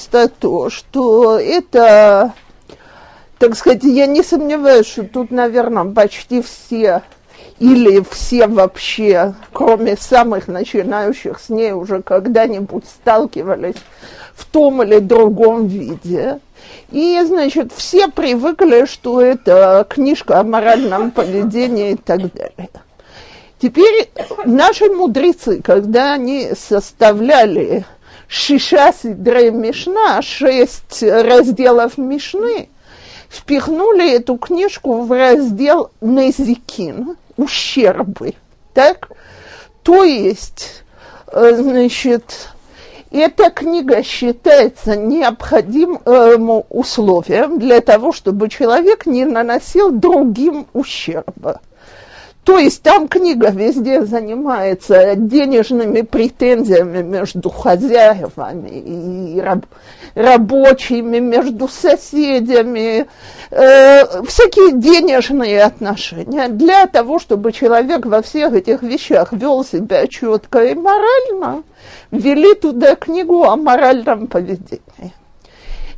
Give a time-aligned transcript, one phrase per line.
[0.00, 2.32] просто то, что это,
[3.38, 7.02] так сказать, я не сомневаюсь, что тут, наверное, почти все
[7.58, 13.76] или все вообще, кроме самых начинающих с ней, уже когда-нибудь сталкивались
[14.34, 16.40] в том или другом виде.
[16.90, 22.70] И, значит, все привыкли, что это книжка о моральном поведении и так далее.
[23.60, 24.10] Теперь
[24.46, 27.84] наши мудрецы, когда они составляли
[28.32, 32.68] Шиша Сидрей Мишна, шесть разделов Мишны,
[33.28, 38.34] впихнули эту книжку в раздел Незикин, ущербы,
[38.72, 39.10] так?
[39.82, 40.84] То есть,
[41.26, 42.50] э, значит,
[43.10, 51.60] эта книга считается необходимым условием для того, чтобы человек не наносил другим ущерба.
[52.44, 59.66] То есть там книга везде занимается денежными претензиями между хозяевами и раб,
[60.14, 63.06] рабочими, между соседями,
[63.50, 70.64] э, всякие денежные отношения для того, чтобы человек во всех этих вещах вел себя четко
[70.64, 71.62] и морально,
[72.10, 75.12] ввели туда книгу о моральном поведении.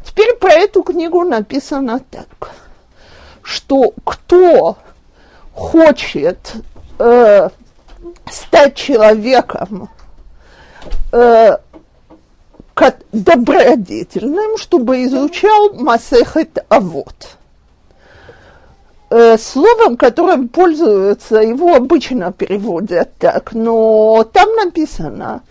[0.05, 2.51] Теперь про эту книгу написано так,
[3.43, 4.77] что кто
[5.53, 6.55] хочет
[6.99, 7.49] э,
[8.31, 9.89] стать человеком
[11.13, 11.57] э,
[13.13, 17.37] добродетельным, чтобы изучал Масехет Авод.
[19.11, 25.43] Э, словом, которым пользуются, его обычно переводят так, но там написано,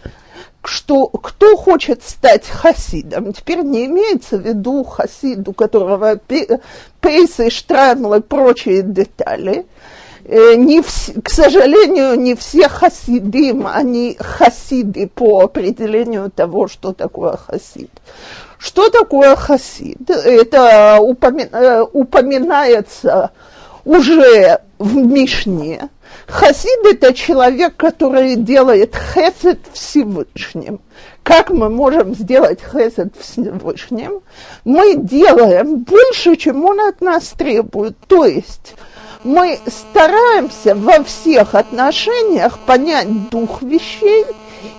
[0.64, 6.20] что кто хочет стать хасидом, теперь не имеется в виду хасид, у которого
[7.00, 9.66] пейсы, штрамлы и прочие детали.
[10.24, 17.38] Э, не вс, к сожалению, не все хасидим, они хасиды по определению того, что такое
[17.38, 17.90] хасид.
[18.60, 20.10] Что такое хасид?
[20.10, 23.32] Это упоми, э, упоминается
[23.84, 25.90] уже в Мишне,
[26.32, 30.80] Хасид– это человек, который делает хесед Всевышним.
[31.24, 34.22] Как мы можем сделать хесед Всевышним?
[34.64, 37.98] Мы делаем больше, чем он от нас требует.
[38.08, 38.76] То есть
[39.26, 44.26] мы стараемся во всех отношениях понять дух вещей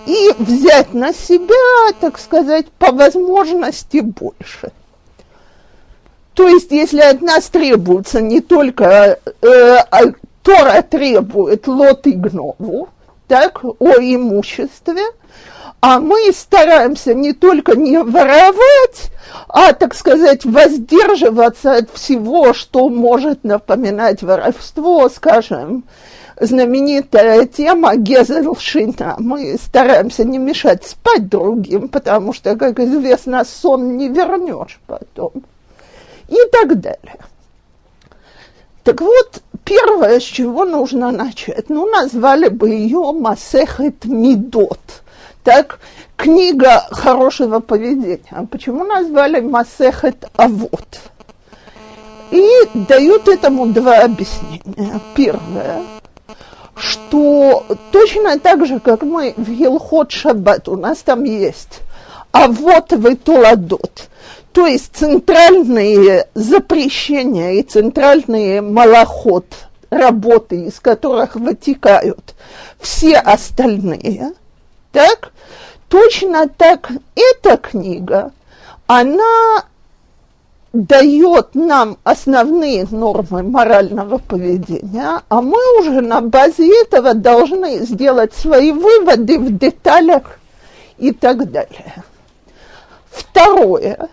[0.06, 4.72] и взять на себя, так сказать, по возможности больше.
[6.32, 9.76] То есть, если от нас требуется не только э,
[10.42, 12.88] Тора требует лот и гнову,
[13.28, 15.02] так, о имуществе,
[15.80, 19.10] а мы стараемся не только не воровать,
[19.48, 25.84] а, так сказать, воздерживаться от всего, что может напоминать воровство, скажем,
[26.40, 29.16] знаменитая тема Гезельшина.
[29.18, 35.32] Мы стараемся не мешать спать другим, потому что, как известно, сон не вернешь потом.
[36.28, 37.16] И так далее.
[38.84, 44.80] Так вот, первое, с чего нужно начать, ну, назвали бы ее Масехет Мидот.
[45.44, 45.78] Так,
[46.16, 48.20] книга хорошего поведения.
[48.30, 51.00] А почему назвали Масехет Авод?
[52.30, 55.00] И дают этому два объяснения.
[55.14, 55.82] Первое,
[56.74, 61.80] что точно так же, как мы в Елхот Шаббат, у нас там есть
[62.32, 64.08] а вот вы Толадот.
[64.52, 69.46] То есть центральные запрещения и центральные малоход
[69.88, 72.34] работы, из которых вытекают
[72.78, 74.32] все остальные,
[74.92, 75.32] так,
[75.88, 78.32] точно так эта книга,
[78.86, 79.64] она
[80.74, 88.72] дает нам основные нормы морального поведения, а мы уже на базе этого должны сделать свои
[88.72, 90.38] выводы в деталях
[90.98, 92.04] и так далее.
[93.10, 94.08] Второе,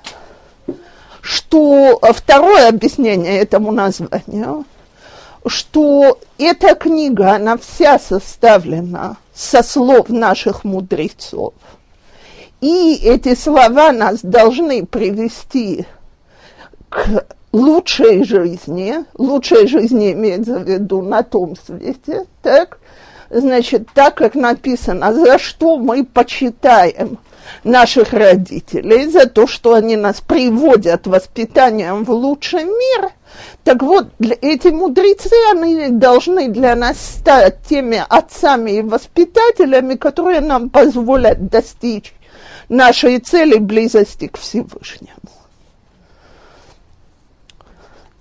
[1.29, 4.66] что второе объяснение этому названию,
[5.45, 11.53] что эта книга, она вся составлена со слов наших мудрецов.
[12.62, 15.86] И эти слова нас должны привести
[16.89, 22.80] к лучшей жизни, лучшей жизни имеется в виду на том свете, так,
[23.30, 27.19] значит, так как написано, за что мы почитаем
[27.63, 33.12] наших родителей за то, что они нас приводят воспитанием в лучший мир.
[33.63, 40.69] Так вот, эти мудрецы, они должны для нас стать теми отцами и воспитателями, которые нам
[40.69, 42.13] позволят достичь
[42.69, 45.13] нашей цели близости к Всевышнему.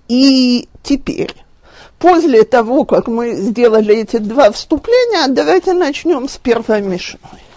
[0.07, 1.33] И теперь,
[1.99, 7.48] после того, как мы сделали эти два вступления, давайте начнем с первой мишной.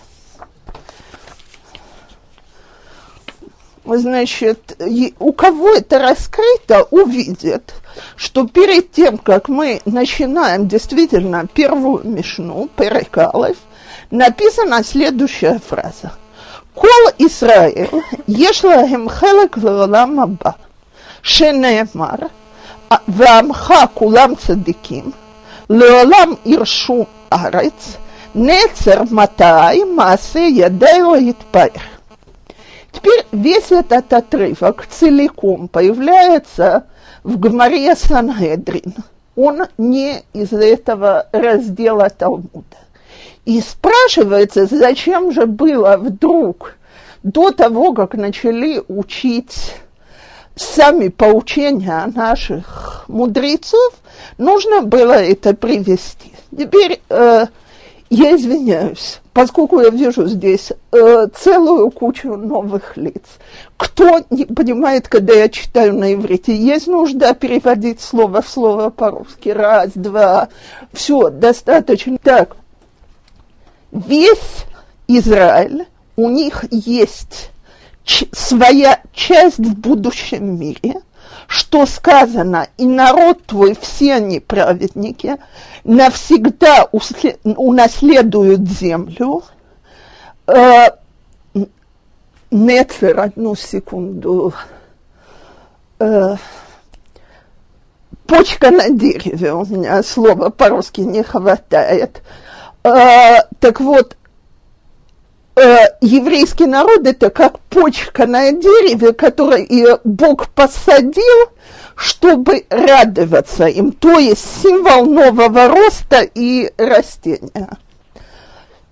[3.84, 4.76] значит,
[5.18, 7.74] у кого это раскрыто, увидит,
[8.16, 13.56] что перед тем, как мы начинаем действительно первую мишну, перекалов,
[14.10, 16.12] написана следующая фраза.
[16.74, 16.88] Кол
[17.18, 20.56] Исраил, Ешлагем Хелек Леолам Аба,
[21.20, 22.30] Шенемар,
[22.88, 25.12] а Вамха Кулам Цадиким,
[25.68, 27.98] Леолам Иршу Арец,
[28.32, 31.82] Нецер Матай Масе Ядео Итпайр.
[32.92, 36.84] Теперь весь этот отрывок целиком появляется
[37.24, 38.94] в Гмаре Сангедрин.
[39.34, 42.76] Он не из этого раздела Талмуда.
[43.44, 46.76] И спрашивается, зачем же было вдруг
[47.22, 49.74] до того, как начали учить
[50.54, 53.94] сами поучения наших мудрецов,
[54.38, 56.32] нужно было это привести.
[56.56, 57.46] Теперь э,
[58.14, 63.22] я извиняюсь, поскольку я вижу здесь э, целую кучу новых лиц.
[63.78, 69.48] Кто не понимает, когда я читаю на иврите, есть нужда переводить слово в слово по-русски.
[69.48, 70.50] Раз, два,
[70.92, 72.18] все, достаточно.
[72.22, 72.56] Так,
[73.90, 74.66] весь
[75.08, 75.86] Израиль,
[76.16, 77.50] у них есть
[78.04, 80.96] своя часть в будущем мире–
[81.52, 85.36] что сказано, и народ твой, все они праведники,
[85.84, 86.88] навсегда
[87.42, 89.42] унаследуют землю.
[90.46, 90.86] Э,
[92.50, 94.54] Нецер, одну секунду.
[95.98, 96.36] Э,
[98.26, 102.22] почка на дереве, у меня слова по-русски не хватает.
[102.82, 104.16] Э, так вот,
[105.56, 111.48] э, еврейский народ это как почка на дереве, которое Бог посадил,
[111.94, 117.76] чтобы радоваться им, то есть символ нового роста и растения.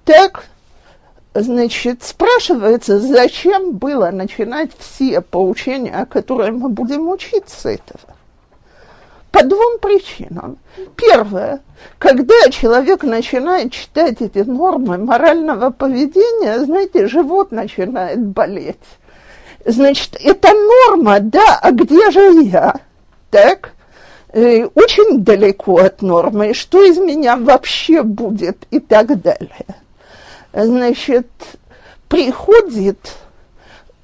[0.04, 0.44] Так,
[1.34, 8.19] значит, спрашивается, зачем было начинать все поучения, которые мы будем учиться этого?
[9.30, 10.58] По двум причинам.
[10.96, 11.60] Первое,
[11.98, 18.76] когда человек начинает читать эти нормы морального поведения, знаете, живот начинает болеть.
[19.64, 22.74] Значит, это норма, да, а где же я?
[23.30, 23.72] Так?
[24.32, 29.66] Э, очень далеко от нормы, что из меня вообще будет и так далее.
[30.52, 31.28] Значит,
[32.08, 33.12] приходит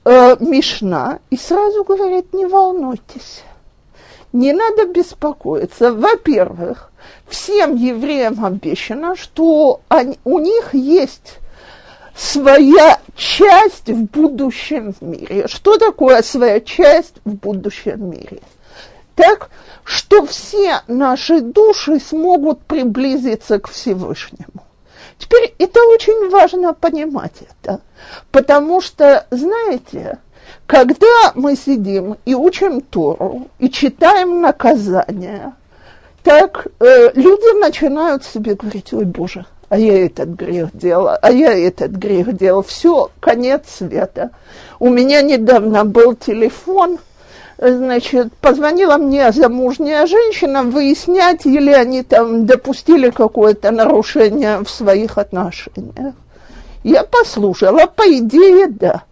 [0.05, 3.43] э, Мишна и сразу говорит, не волнуйтесь
[4.36, 5.92] не надо беспокоиться.
[5.92, 6.92] Во-первых,
[7.26, 11.38] всем евреям обещано, что они, у них есть
[12.14, 15.48] своя часть в будущем мире.
[15.48, 18.40] Что такое своя часть в будущем мире?
[19.14, 19.48] Так,
[19.84, 24.64] что все наши души смогут приблизиться к Всевышнему.
[25.16, 27.80] Теперь это очень важно понимать это,
[28.30, 30.18] потому что, знаете,
[30.66, 35.54] когда мы сидим и учим Тору, и читаем наказания,
[36.22, 41.52] так э, люди начинают себе говорить, ой, Боже, а я этот грех делал, а я
[41.52, 44.31] этот грех делал, все, конец света.
[44.81, 46.99] У меня недавно был телефон,
[47.58, 56.14] значит, позвонила мне замужняя женщина выяснять, или они там допустили какое-то нарушение в своих отношениях.
[56.82, 59.04] Я послушала, по идее, да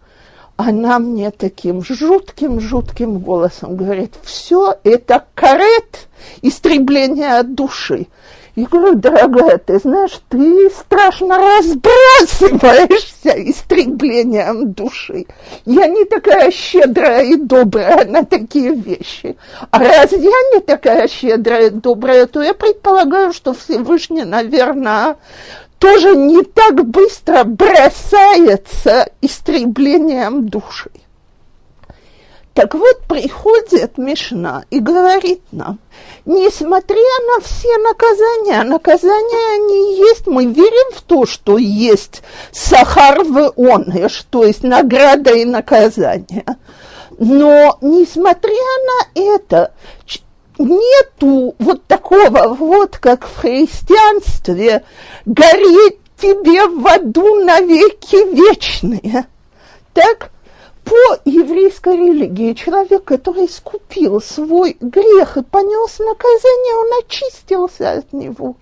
[0.57, 6.09] она мне таким жутким-жутким голосом говорит, все это карет,
[6.43, 8.07] истребление души.
[8.57, 15.27] Я говорю, дорогая, ты знаешь, ты страшно разбрасываешься истреблением души.
[15.65, 19.37] Я не такая щедрая и добрая на такие вещи.
[19.73, 20.19] А раз я
[20.53, 25.17] не такая щедрая и добрая, то я предполагаю, что Всевышний, наверное,
[25.79, 30.91] тоже не так быстро бросается истреблением души.
[32.55, 35.81] Так вот, приходит Мишна и говорит нам,
[36.25, 43.55] несмотря на все наказания, наказания они есть, мы верим в то, что есть сахар в
[43.57, 46.45] онеш, то есть награда и наказание.
[47.19, 49.73] Но несмотря на это,
[50.59, 54.85] нету вот такого вот, как в христианстве,
[55.25, 59.27] гореть тебе в аду навеки вечные.
[59.93, 60.31] Так,
[60.85, 68.57] по еврейской религии человек, который искупил свой грех и понес наказание, он очистился от него.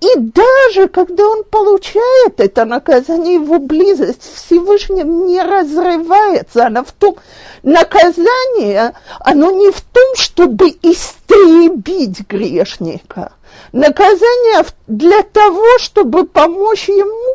[0.00, 6.66] И даже когда он получает это наказание, его близость Всевышним не разрывается.
[6.66, 7.16] Она в том,
[7.62, 13.32] наказание, оно не в том, чтобы истребить грешника.
[13.72, 17.34] Наказание для того, чтобы помочь ему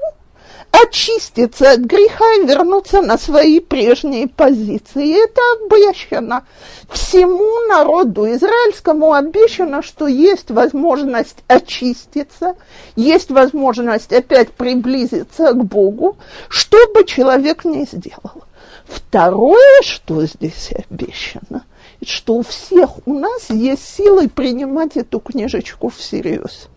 [0.71, 5.23] очиститься от греха и вернуться на свои прежние позиции.
[5.23, 6.45] Это обещано.
[6.91, 12.55] Всему народу израильскому обещано, что есть возможность очиститься,
[12.95, 18.43] есть возможность опять приблизиться к Богу, что бы человек не сделал.
[18.85, 21.63] Второе, что здесь обещано,
[22.03, 26.69] что у всех у нас есть силы принимать эту книжечку всерьез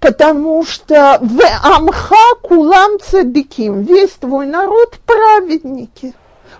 [0.00, 6.14] потому что в Амха кулам цадиким, весь твой народ праведники.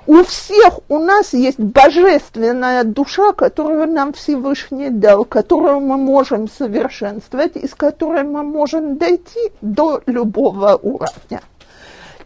[0.06, 7.56] У всех у нас есть божественная душа, которую нам Всевышний дал, которую мы можем совершенствовать,
[7.56, 11.42] и с которой мы можем дойти до любого уровня.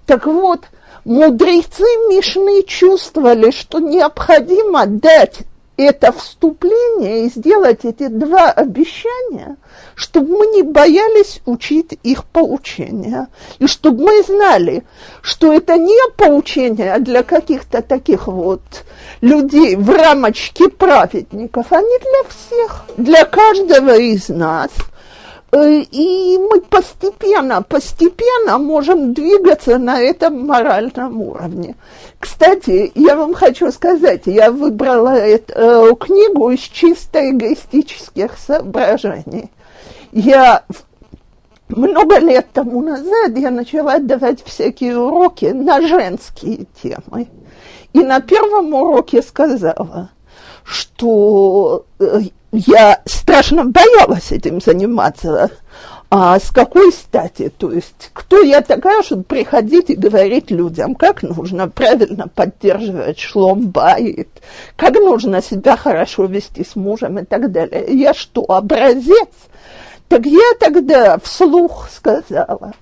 [0.06, 0.60] Так вот,
[1.04, 5.40] мудрецы Мишны чувствовали, что необходимо дать
[5.76, 9.56] это вступление и сделать эти два обещания,
[9.94, 13.28] чтобы мы не боялись учить их поучения,
[13.58, 14.84] и чтобы мы знали,
[15.22, 18.62] что это не поучение а для каких-то таких вот
[19.20, 24.70] людей в рамочке праведников, а не для всех, для каждого из нас–
[25.62, 31.76] и мы постепенно, постепенно можем двигаться на этом моральном уровне.
[32.18, 39.50] Кстати, я вам хочу сказать, я выбрала эту э, книгу из чисто эгоистических соображений.
[40.12, 40.64] Я
[41.68, 47.28] много лет тому назад я начала давать всякие уроки на женские темы.
[47.92, 50.10] И на первом уроке сказала,
[50.64, 52.22] что э,
[52.54, 55.50] я страшно боялась этим заниматься.
[56.10, 57.48] А с какой стати?
[57.48, 64.28] То есть, кто я такая, чтобы приходить и говорить людям, как нужно правильно поддерживать шломбайт,
[64.76, 67.86] как нужно себя хорошо вести с мужем и так далее.
[67.88, 69.28] Я что, образец?
[70.08, 72.74] Так я тогда вслух сказала,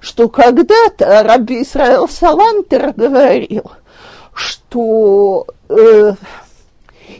[0.00, 3.70] что когда-то Раби Исраил Салантер говорил,
[4.32, 5.46] что...
[5.68, 6.14] Э,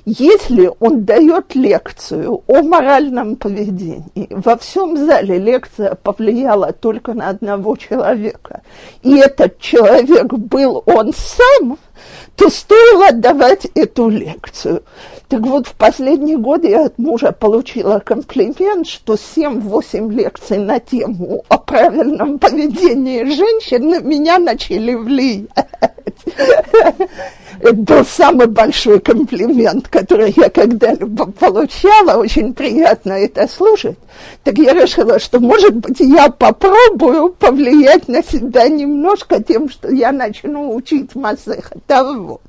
[0.05, 7.77] если он дает лекцию о моральном поведении, во всем зале лекция повлияла только на одного
[7.77, 8.63] человека,
[9.03, 11.79] и этот человек был он сам,
[12.37, 14.83] то стоило давать эту лекцию.
[15.29, 21.45] Так вот, в последние годы я от мужа получила комплимент, что 7-8 лекций на тему
[21.49, 25.49] о правильном поведении женщин на меня начали влиять.
[27.61, 32.19] Это был самый большой комплимент, который я когда-либо получала.
[32.19, 33.99] Очень приятно это слушать.
[34.45, 40.13] Так я решила, что, может быть, я попробую повлиять на себя немножко тем, что я
[40.13, 41.77] начну учить Масеха.
[41.89, 42.41] вот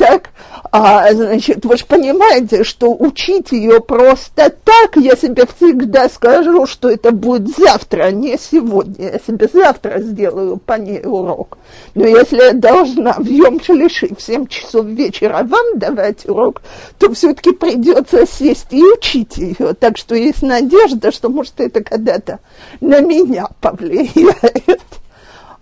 [0.00, 0.30] так,
[0.72, 6.88] а, значит, вы же понимаете, что учить ее просто так, я себе всегда скажу, что
[6.88, 9.12] это будет завтра, а не сегодня.
[9.12, 11.58] Я себе завтра сделаю по ней урок.
[11.94, 16.62] Но если я должна в Йом Шалиши в 7 часов вечера вам давать урок,
[16.98, 19.74] то все-таки придется сесть и учить ее.
[19.78, 22.38] Так что есть надежда, что, может, это когда-то
[22.80, 24.80] на меня повлияет.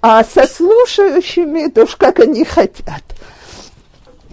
[0.00, 3.02] А со слушающими, то уж как они хотят.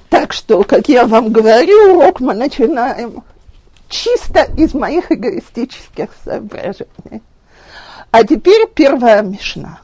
[0.09, 3.23] Так что, как я вам говорю, урок мы начинаем
[3.89, 7.21] чисто из моих эгоистических соображений.
[8.11, 9.79] А теперь первая мишна.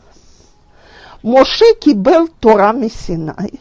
[1.24, 3.60] Моше кибел Тора Синай.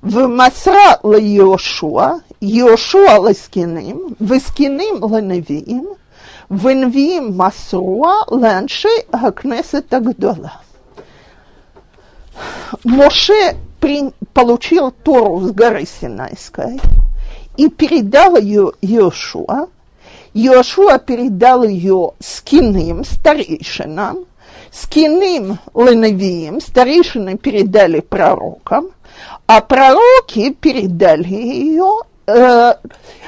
[0.00, 5.88] В Масра ла Йошуа, Йошуа лескиним, в скиним леневиим,
[6.48, 10.60] в нвиим Масруа ланши Хакнесет Агдола.
[12.84, 16.80] Моше при, получил Тору с горы Синайской
[17.56, 19.66] и передал ее Йошуа.
[20.34, 24.26] Йошуа передал ее скиным, старейшинам,
[24.70, 28.90] скиным ленавиим, старейшины передали пророкам,
[29.46, 32.74] а пророки передали ее э,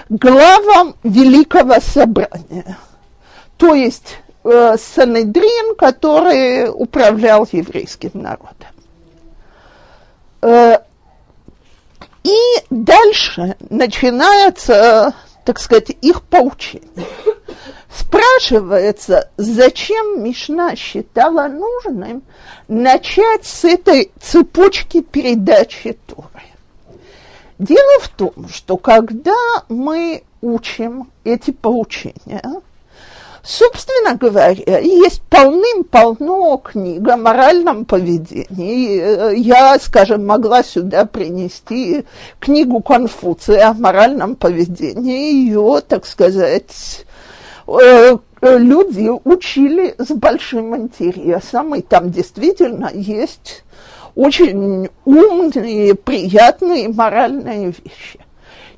[0.08, 2.76] главам Великого Собрания,
[3.56, 8.69] то есть э, Санедрин, который управлял еврейским народом.
[10.42, 10.78] Э,
[12.22, 12.36] и
[12.70, 17.06] дальше начинается, так сказать, их поучение.
[17.88, 22.22] Спрашивается, зачем Мишна считала нужным
[22.68, 26.44] начать с этой цепочки передачи Торы.
[27.58, 29.34] Дело в том, что когда
[29.68, 32.42] мы учим эти поучения,
[33.42, 39.34] Собственно говоря, есть полным-полно книг о моральном поведении.
[39.36, 42.04] Я, скажем, могла сюда принести
[42.38, 45.32] книгу Конфуция о моральном поведении.
[45.46, 47.06] Ее, так сказать,
[47.66, 53.64] э, люди учили с большим интересом, и там действительно есть
[54.14, 58.19] очень умные, приятные моральные вещи.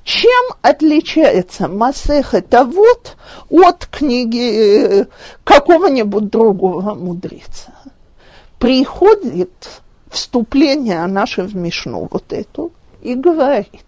[0.05, 3.17] Чем отличается Масеха вот
[3.51, 5.07] от книги э,
[5.45, 7.73] какого-нибудь другого мудреца?
[8.59, 9.53] Приходит
[10.11, 13.85] вступление наше в Мишну вот эту и говорит,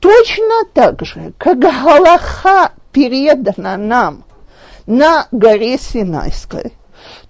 [0.00, 4.24] точно так же, как Галаха передана нам
[4.86, 6.72] на горе Синайской,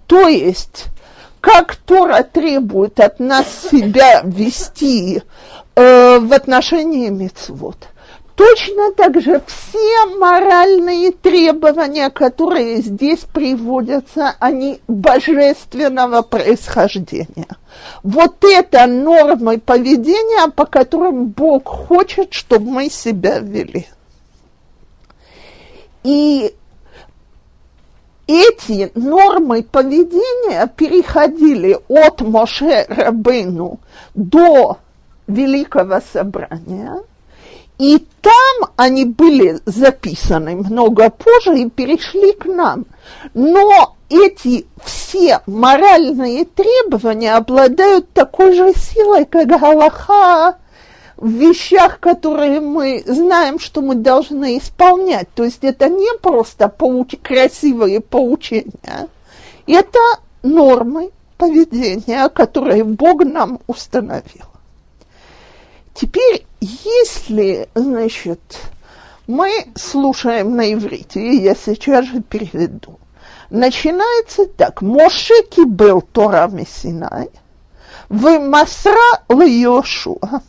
[0.07, 0.85] то есть
[1.41, 5.21] как Тора требует от нас себя вести
[5.75, 7.77] э, в отношении мецвод–
[8.39, 17.47] Точно так же все моральные требования, которые здесь приводятся, они божественного происхождения.
[18.01, 23.89] Вот это нормы поведения, по которым Бог хочет, чтобы мы себя вели.
[26.05, 26.55] И
[28.25, 33.81] эти нормы поведения переходили от Моше Рабейну
[34.13, 34.77] до
[35.27, 37.01] Великого Собрания–
[37.79, 42.85] и там они были записаны много позже и перешли к нам.
[43.33, 50.57] Но эти все моральные требования обладают такой же силой, как Галаха
[51.15, 55.29] в вещах, которые мы знаем, что мы должны исполнять.
[55.33, 57.15] То есть это не просто поуч...
[57.23, 59.07] красивые поучения,
[59.67, 59.99] это
[60.43, 64.48] нормы поведения, которые Бог нам установил.
[65.99, 68.39] Теперь, если, значит,
[69.27, 72.97] мы слушаем на иврите, я сейчас же переведу,
[73.49, 74.81] начинается так.
[74.81, 77.29] Моше был Тора Мессинай,
[78.07, 78.95] в Масра
[79.27, 80.41] Йошуа.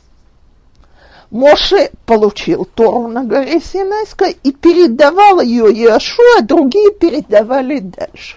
[1.33, 8.37] Моше получил Тору на горе Синайской и передавал ее Иошуа, другие передавали дальше.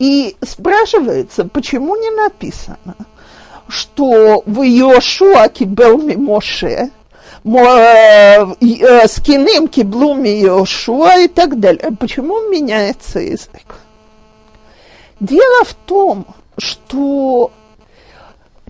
[0.00, 2.96] И спрашивается, почему не написано–
[3.72, 6.90] что в Иошуа кибел Моше,
[9.06, 11.90] скинем киблу Иошуа и так далее.
[11.98, 13.76] Почему меняется язык?
[15.20, 16.26] Дело в том,
[16.58, 17.50] что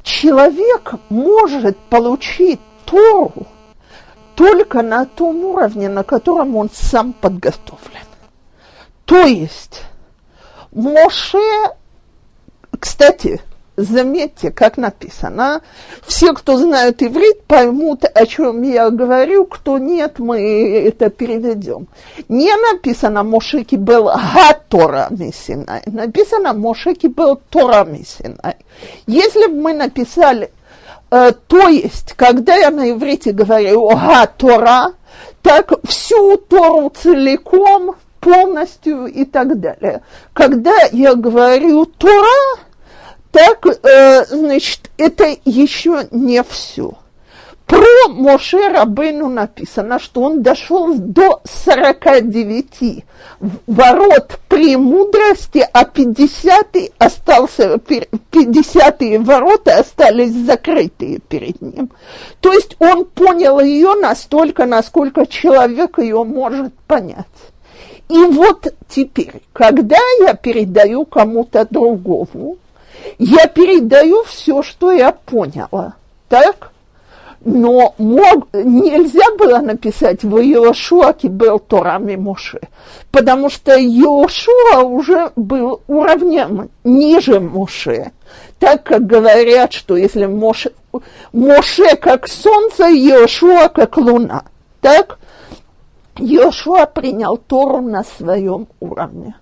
[0.05, 3.49] человек может получить Тору
[4.37, 8.07] только на том уровне, на котором он сам подготовлен.
[9.05, 9.83] То есть
[10.71, 11.73] Моше,
[12.79, 13.41] кстати,
[13.77, 15.63] Заметьте, как написано.
[16.07, 19.47] Все, кто знают иврит, поймут, о чем я говорю.
[19.47, 21.89] Кто нет, мы это переведем.
[22.29, 25.83] Не написано Мошеки был Гатора Мессинай.
[25.87, 28.57] Написано Мошеки был Тора Мессинай.
[29.07, 30.51] Если бы мы написали,
[31.11, 34.93] э, то есть, когда я на иврите говорю Гатора,
[35.41, 40.03] так всю Тору целиком, полностью и так далее.
[40.33, 42.61] Когда я говорю Тора,
[43.33, 46.93] так, э, значит, это еще не все.
[47.67, 53.05] Про Моше Рабейну написано, что он дошел до 49
[53.67, 61.91] ворот премудрости, а 50 остался, 50 ворота остались закрытые перед ним.
[62.41, 67.27] То есть он понял ее настолько, насколько человек ее может понять.
[68.11, 72.59] И вот теперь, когда я передаю кому-то другому,
[73.19, 75.95] я передаю все, что я поняла.
[76.29, 76.73] Так?
[77.45, 82.61] Но мог, нельзя было написать в Иошуаке был Торами Моше,
[83.11, 88.13] потому что Иошуа уже был уровнем ниже Моше.
[88.61, 90.71] Так как говорят, что если Моше,
[91.33, 94.45] Моше как солнце, Иошуа как луна.
[94.81, 95.19] Так?
[96.19, 99.35] Иошуа принял Тору на своем уровне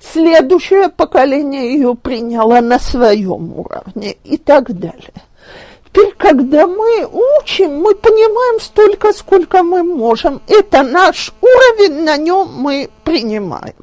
[0.00, 5.12] следующее поколение ее приняло на своем уровне и так далее.
[5.84, 10.40] Теперь, когда мы учим, мы понимаем столько, сколько мы можем.
[10.46, 13.74] Это наш уровень, на нем мы принимаем.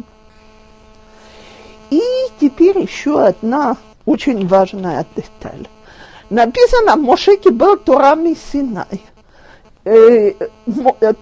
[1.90, 2.02] И
[2.40, 5.68] теперь еще одна очень важная деталь.
[6.30, 9.02] Написано, Мошеки был Торами Синай.
[9.84, 10.32] Э,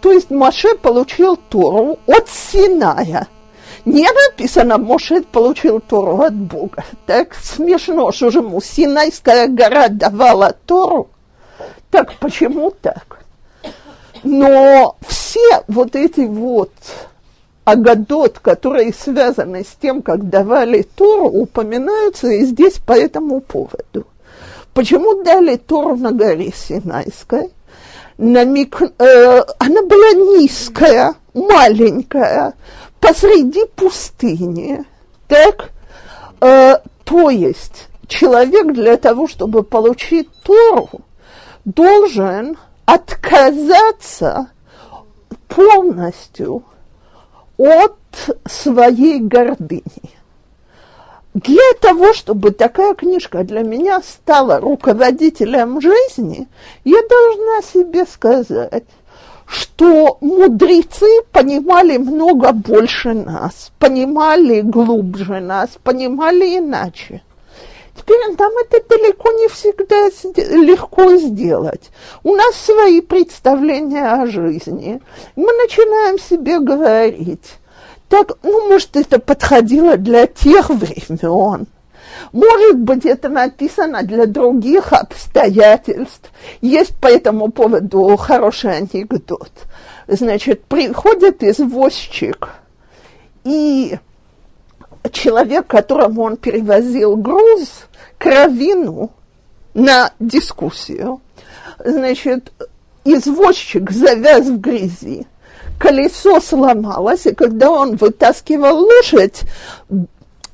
[0.01, 3.27] то есть Моше получил Тору от Синая–
[3.85, 6.83] не написано, Моше получил Тору от Бога.
[7.05, 11.09] Так смешно, что же ему Синайская гора давала Тору.
[11.91, 13.19] Так почему так?
[14.23, 16.71] Но все вот эти вот
[17.65, 24.07] агадот, которые связаны с тем, как давали Тору, упоминаются и здесь по этому поводу.
[24.73, 27.51] Почему дали Тору на горе Синайской?
[28.17, 28.81] На мик...
[28.81, 32.53] э, она была низкая, маленькая,
[33.03, 34.85] посреди пустыни,
[35.27, 35.71] так,
[36.39, 40.89] э, то есть человек для того, чтобы получить Тору,
[41.65, 44.47] должен отказаться
[45.49, 46.63] полностью
[47.57, 47.97] от
[48.45, 49.83] своей гордыни.
[51.33, 56.47] Для того, чтобы такая книжка для меня стала руководителем жизни,
[56.85, 58.85] я должна себе сказать,
[59.53, 67.21] что мудрецы понимали много больше нас, понимали глубже нас, понимали иначе.
[67.95, 70.09] Теперь нам это далеко не всегда
[70.65, 71.91] легко сделать.
[72.23, 74.99] У нас свои представления о жизни.
[75.35, 77.57] Мы начинаем себе говорить,
[78.09, 81.67] так, ну, может, это подходило для тех времен.
[82.31, 86.31] Может быть, это написано для других обстоятельств.
[86.61, 89.51] Есть по этому поводу хороший анекдот.
[90.07, 92.49] Значит, приходит извозчик,
[93.43, 93.97] и
[95.11, 97.85] человек, которому он перевозил груз,
[98.17, 99.11] кровину
[99.73, 101.21] на дискуссию.
[101.83, 102.51] Значит,
[103.03, 105.27] извозчик завяз в грязи,
[105.79, 109.41] колесо сломалось, и когда он вытаскивал лошадь,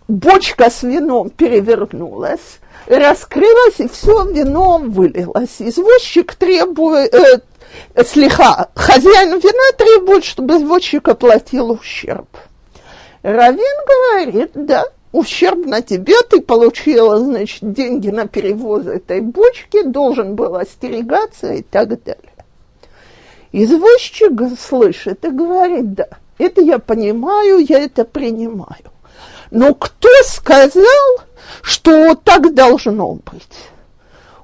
[0.10, 5.56] бочка с вином перевернулась, раскрылась, и все вино вылилось.
[5.60, 7.42] Извозчик требует, э,
[8.04, 12.28] слегка, хозяин вина требует, чтобы извозчик оплатил ущерб.
[13.22, 20.36] Равин говорит, да, ущерб на тебе, ты получила, значит, деньги на перевоз этой бочки, должен
[20.36, 22.34] был остерегаться и так далее.
[23.52, 26.08] Извозчик слышит и говорит, да,
[26.40, 28.92] это я понимаю, я это принимаю.
[29.52, 30.84] Но кто сказал,
[31.62, 33.70] что так должно быть?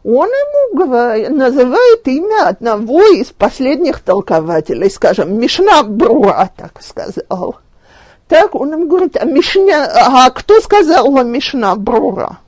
[0.04, 7.56] Он ему говорит, называет имя одного из последних толкователей, скажем, Мишна Бруа так сказал.
[8.28, 12.40] Так он ему говорит, а, Мишня, а кто сказал вам Мишна Брура?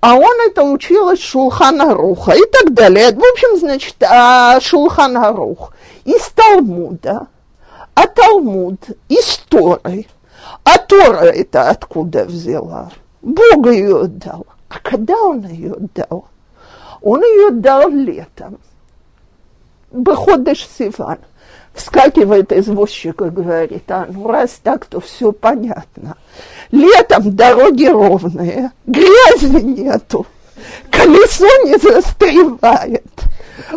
[0.00, 3.12] А он это учил из Шулхана Руха и так далее.
[3.12, 7.26] В общем, значит, а Шулхана Рух из Талмуда,
[7.94, 10.06] а Талмуд из Торы.
[10.64, 12.90] А Тора это откуда взяла?
[13.22, 14.46] Бог ее дал.
[14.68, 16.26] А когда он ее дал?
[17.02, 18.58] Он ее дал летом.
[19.90, 21.18] Выходишь Сиван.
[21.72, 26.16] Вскакивает извозчик и говорит, а ну раз так, то все понятно.
[26.72, 30.26] Летом дороги ровные, грязи нету,
[30.90, 33.04] колесо не застревает,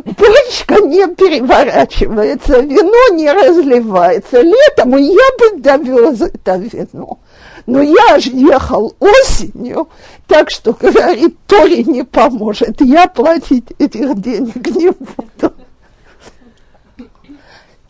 [0.04, 4.42] бочка не переворачивается, вино не разливается.
[4.42, 7.20] Летом я бы довез это вино.
[7.66, 9.88] Но я же ехал осенью,
[10.28, 15.53] так что, говорит, Тори не поможет, я платить этих денег не буду.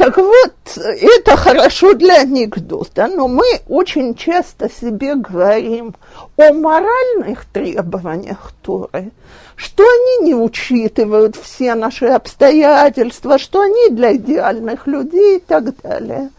[0.03, 5.95] Так вот, это хорошо для анекдота, но мы очень часто себе говорим
[6.35, 9.13] о моральных требованиях Торы,
[9.55, 16.31] что они не учитывают все наши обстоятельства, что они для идеальных людей и так далее.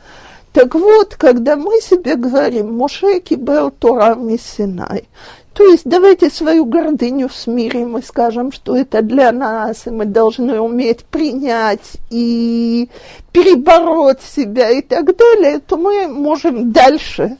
[0.52, 5.08] Так вот, когда мы себе говорим «Моше кибел Тора Миссинай»,
[5.54, 10.60] то есть давайте свою гордыню смирим и скажем, что это для нас, и мы должны
[10.60, 12.90] уметь принять и
[13.30, 17.36] перебороть себя и так далее, то мы можем дальше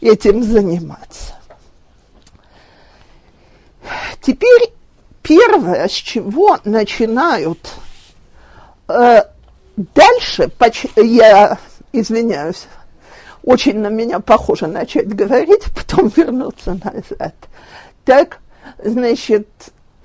[0.00, 1.36] этим заниматься.
[4.20, 4.72] Теперь
[5.22, 7.74] первое, с чего начинают
[8.88, 9.22] э,
[9.76, 10.50] дальше,
[10.96, 11.58] я
[11.92, 12.66] извиняюсь,
[13.44, 17.34] очень на меня похоже начать говорить, потом вернуться назад.
[18.04, 18.38] Так,
[18.82, 19.48] значит,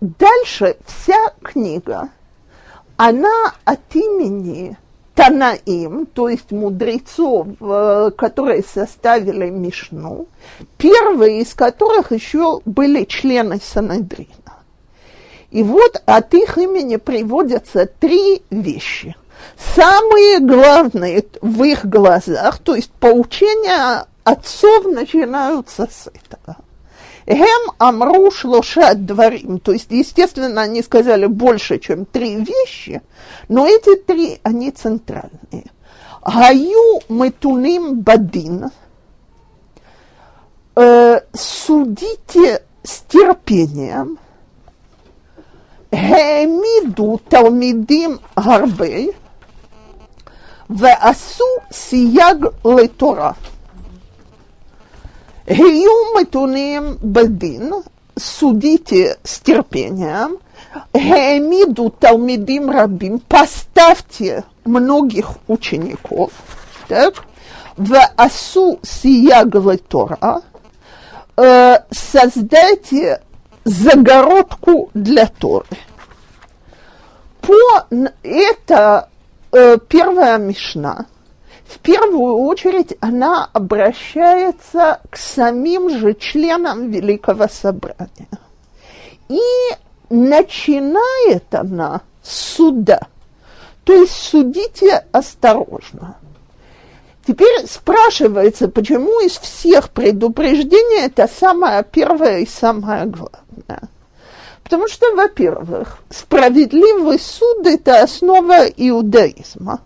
[0.01, 2.09] дальше вся книга,
[2.97, 4.77] она от имени
[5.15, 10.27] Танаим, то есть мудрецов, э, которые составили Мишну,
[10.77, 14.29] первые из которых еще были члены Санедрина.
[15.49, 19.15] И вот от их имени приводятся три вещи–
[19.75, 26.57] самые главные в их глазах, то есть поучения отцов начинаются с этого.
[27.27, 29.59] Гем амру шлоша дворим.
[29.59, 33.01] То есть, естественно, они сказали больше, чем три вещи,
[33.49, 35.65] но эти три, они центральные.
[36.25, 38.71] Гаю метуним бадин.
[40.77, 44.19] Э, судите с терпением.
[45.91, 49.13] Гемиду талмидим гарбей.
[50.69, 53.35] Веасу сияг летора.
[55.47, 56.97] Геюм этуним
[58.17, 60.39] судите с терпением,
[60.93, 66.31] Гемиду талмидим рабим, поставьте многих учеников,
[66.89, 67.23] так,
[67.77, 70.41] в асу сияглы Тора,
[71.37, 73.21] э, создайте
[73.63, 75.65] загородку для Торы.
[77.39, 77.87] По
[78.21, 79.07] это
[79.53, 81.05] э, первая мишна–
[81.67, 88.29] в первую очередь она обращается к самим же членам Великого Собрания.
[89.27, 89.41] И
[90.09, 93.01] начинает она с суда.
[93.83, 96.15] То есть судите осторожно.
[97.25, 103.89] Теперь спрашивается, почему из всех предупреждений это самое первое и самое главное.
[104.63, 109.81] Потому что, во-первых, справедливый суд– это основа иудаизма.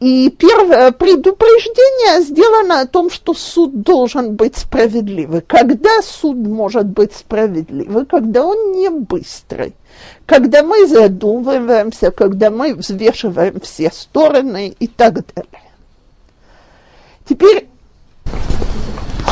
[0.00, 5.40] И первое предупреждение сделано о том, что суд должен быть справедливый.
[5.40, 8.06] Когда суд может быть справедливый?
[8.06, 9.74] Когда он не быстрый.
[10.24, 15.62] Когда мы задумываемся, когда мы взвешиваем все стороны и так далее.
[17.28, 17.66] Теперь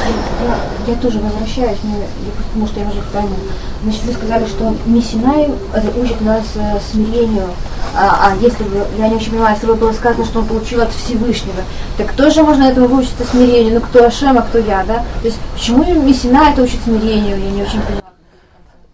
[0.08, 3.36] я, я тоже возвращаюсь, но я просто, может, я уже пойму.
[3.82, 5.50] Значит, вы сказали, что Мессинай
[5.96, 7.48] учит нас э, смирению,
[7.94, 10.82] а, а если бы, я не очень понимаю, если бы было сказано, что он получил
[10.82, 11.62] от Всевышнего,
[11.96, 13.74] так тоже можно этому выучиться смирению?
[13.74, 15.04] Ну, кто Ашем, а кто я, да?
[15.22, 18.02] То есть, почему Мессинай это учит смирению, я не очень понимаю.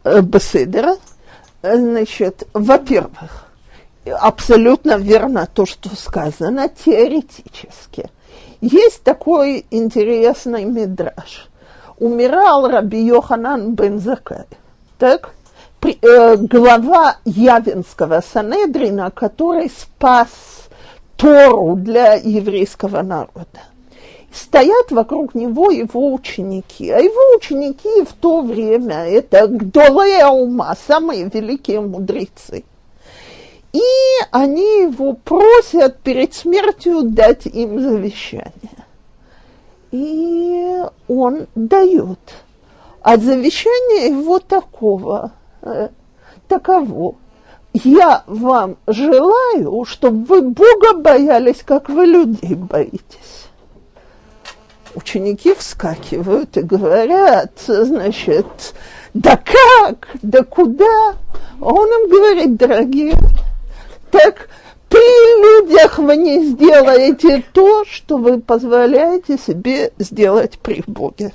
[0.05, 0.97] Э, Беседера,
[1.63, 3.47] значит, во-первых,
[4.21, 8.11] абсолютно верно то, что сказано теоретически–
[8.63, 11.49] есть такой интересный мидраж.
[11.99, 14.47] Умирал Раби Йоханан бен Закай,
[14.99, 15.35] так?
[15.81, 20.29] При, э, глава Явинского Санедрина, который спас
[21.17, 23.61] Тору для еврейского народа.
[24.33, 26.89] Стоят вокруг него его ученики.
[26.91, 32.65] А его ученики в то время это Гдолея ума, самые великие мудрецы.
[33.73, 33.81] И
[34.31, 38.53] они его просят перед смертью дать им завещание.
[39.91, 42.19] И он дает.
[43.01, 45.33] А завещание его такого,
[45.63, 45.89] э,
[46.49, 47.17] таково.
[47.73, 53.49] Я вам желаю, чтобы вы Бога боялись, как вы людей боитесь.
[54.95, 58.75] Ученики вскакивают и говорят, значит,
[59.15, 61.15] да как, да куда?
[61.61, 63.17] Он им говорит, дорогие,
[64.13, 64.49] так
[64.89, 71.33] при людях вы не сделаете то, что вы позволяете себе сделать при Боге.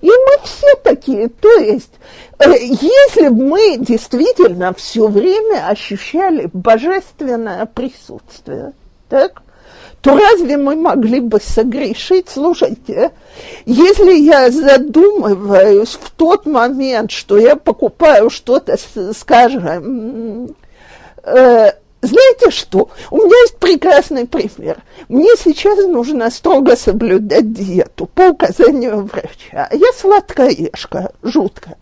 [0.00, 1.28] И мы все такие.
[1.28, 1.92] То есть,
[2.38, 8.72] э, если бы мы действительно все время ощущали божественное присутствие,
[9.08, 9.42] так,
[10.00, 12.28] то разве мы могли бы согрешить?
[12.30, 13.10] Слушайте,
[13.66, 18.76] если я задумываюсь в тот момент, что я покупаю что-то,
[19.12, 20.54] скажем,
[21.24, 22.88] э, знаете что?
[23.10, 24.78] У меня есть прекрасный пример.
[25.08, 29.68] Мне сейчас нужно строго соблюдать диету по указанию врача.
[29.70, 31.76] Я сладкоежка, жуткая.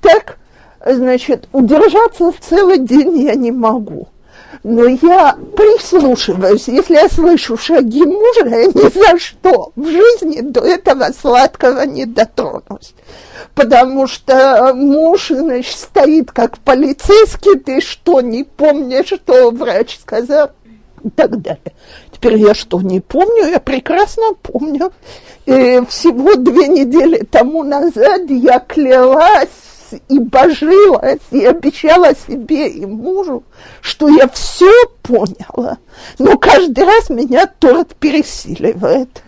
[0.00, 0.38] Так,
[0.84, 4.08] значит, удержаться целый день я не могу.
[4.62, 10.60] Но я прислушиваюсь, если я слышу шаги мужа, я ни за что в жизни до
[10.60, 12.94] этого сладкого не дотронусь
[13.54, 20.50] потому что муж, значит, стоит как полицейский, ты что, не помнишь, что врач сказал?
[21.02, 21.74] И так далее.
[22.10, 23.50] Теперь я что, не помню?
[23.50, 24.90] Я прекрасно помню.
[25.44, 29.48] И всего две недели тому назад я клялась
[30.08, 33.44] и божилась, и обещала себе и мужу,
[33.80, 35.78] что я все поняла.
[36.18, 39.22] Но каждый раз меня торт пересиливает.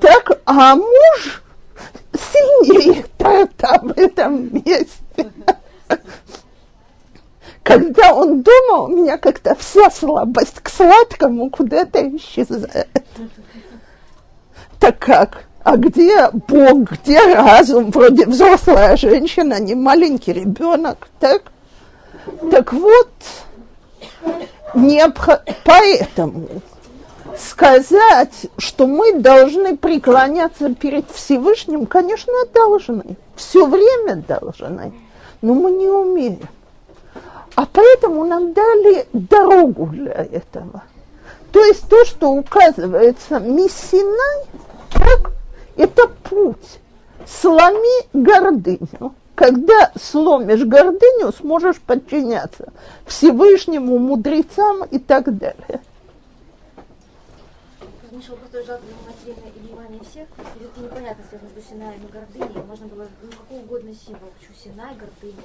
[0.00, 1.42] Так, а муж
[2.12, 3.04] сильнее
[3.56, 5.32] там, в этом месте.
[7.62, 12.88] Когда он дома, у меня как-то вся слабость к сладкому куда-то исчезает.
[14.78, 15.44] Так как?
[15.64, 17.90] А где Бог, где разум?
[17.90, 21.42] Вроде взрослая женщина, не маленький ребенок, так?
[22.50, 23.08] Так вот,
[24.74, 25.30] необх...
[25.64, 26.48] поэтому
[27.38, 33.16] сказать, что мы должны преклоняться перед Всевышним, конечно, должны.
[33.34, 34.92] Все время должны.
[35.40, 36.40] Но мы не умеем.
[37.54, 40.82] А поэтому нам дали дорогу для этого.
[41.52, 44.44] То есть то, что указывается Мессинай,
[44.90, 45.32] так,
[45.76, 46.80] это путь.
[47.26, 49.14] Сломи гордыню.
[49.34, 52.72] Когда сломишь гордыню, сможешь подчиняться
[53.06, 55.80] Всевышнему, мудрецам и так далее.
[58.14, 62.64] Миша просто лежал материальное и внимание всех, и это непонятно связь между Синаем и гордыней.
[62.64, 64.28] Можно было ну, какой угодно символ.
[64.38, 65.42] Почему Синай, гордыня,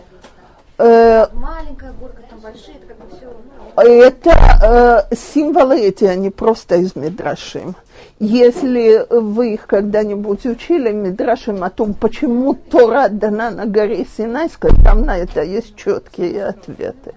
[0.78, 3.34] э, Маленькая горка, там большие, это как бы все.
[3.76, 7.76] Ну, это э, символы эти, они просто из Мидрашим.
[8.20, 15.04] Если вы их когда-нибудь учили Мидрашем о том, почему Тора дана на горе Синайской, там
[15.04, 17.14] на это есть четкие ответы.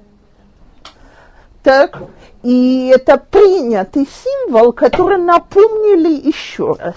[1.65, 2.05] Так,
[2.45, 6.97] и это принятый символ, который напомнили еще раз.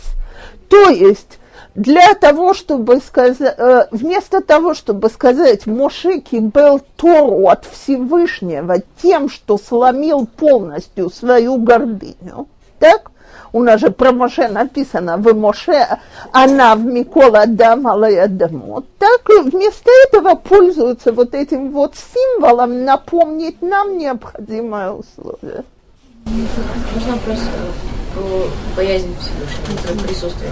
[0.69, 1.39] То есть
[1.73, 9.29] для того, чтобы сказать, э, вместо того, чтобы сказать Моше кибел Тору от Всевышнего тем,
[9.29, 12.47] что сломил полностью свою гордыню,
[12.79, 13.11] так,
[13.55, 15.87] у нас же про Моше написано в Моше,
[16.33, 18.85] она в Микола Дамала Дамот.
[18.99, 25.63] Так вместо этого пользуются вот этим вот символом напомнить нам необходимое условие.
[26.25, 27.39] Можно вопрос
[28.13, 28.23] про
[28.75, 30.51] боязнь Всевышнего, про присутствие.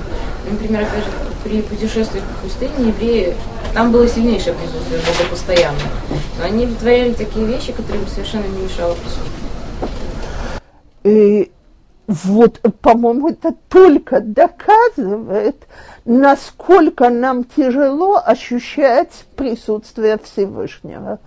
[0.50, 1.12] Например, опять же,
[1.44, 3.36] при путешествии по пустыне евреи,
[3.74, 5.80] там было сильнейшее присутствие Бога постоянно.
[6.40, 8.96] Но они вытворяли такие вещи, которые совершенно не мешало
[11.04, 11.50] присутствию.
[12.06, 15.56] Вот, по-моему, это только доказывает,
[16.04, 21.20] насколько нам тяжело ощущать присутствие Всевышнего.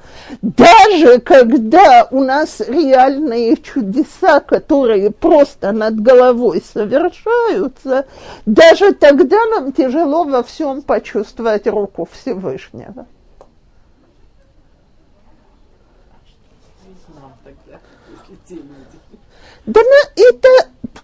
[0.43, 8.05] Даже когда у нас реальные чудеса, которые просто над головой совершаются,
[8.45, 13.07] даже тогда нам тяжело во всем почувствовать руку Всевышнего.
[19.67, 20.49] Да на это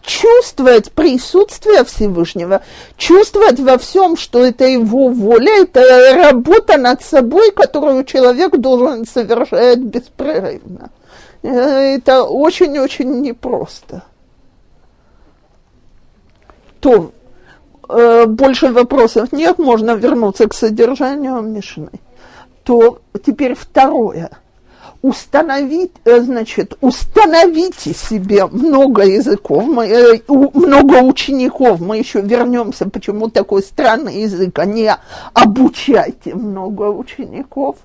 [0.03, 2.63] чувствовать присутствие Всевышнего,
[2.97, 9.79] чувствовать во всем, что это его воля, это работа над собой, которую человек должен совершать
[9.79, 10.91] беспрерывно.
[11.43, 14.05] Это очень-очень непросто.
[16.81, 17.13] То
[17.89, 21.91] э, больше вопросов нет, можно вернуться к содержанию Мишны.
[22.65, 24.31] То теперь второе–
[25.03, 33.63] установить, э, значит, установите себе много языков, э, много учеников, мы еще вернемся, почему такой
[33.63, 34.95] странный язык, а не
[35.35, 37.77] обучайте много учеников,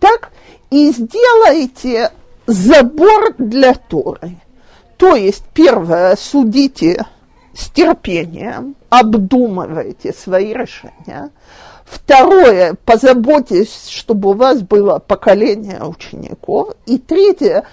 [0.00, 0.32] так,
[0.70, 2.10] и сделайте
[2.46, 4.36] забор для Торы.
[4.96, 7.06] То есть, первое, судите
[7.54, 11.30] с терпением, обдумывайте свои решения–
[11.90, 16.74] Второе, позаботьтесь, чтобы у вас было поколение учеников.
[16.86, 17.64] И третье,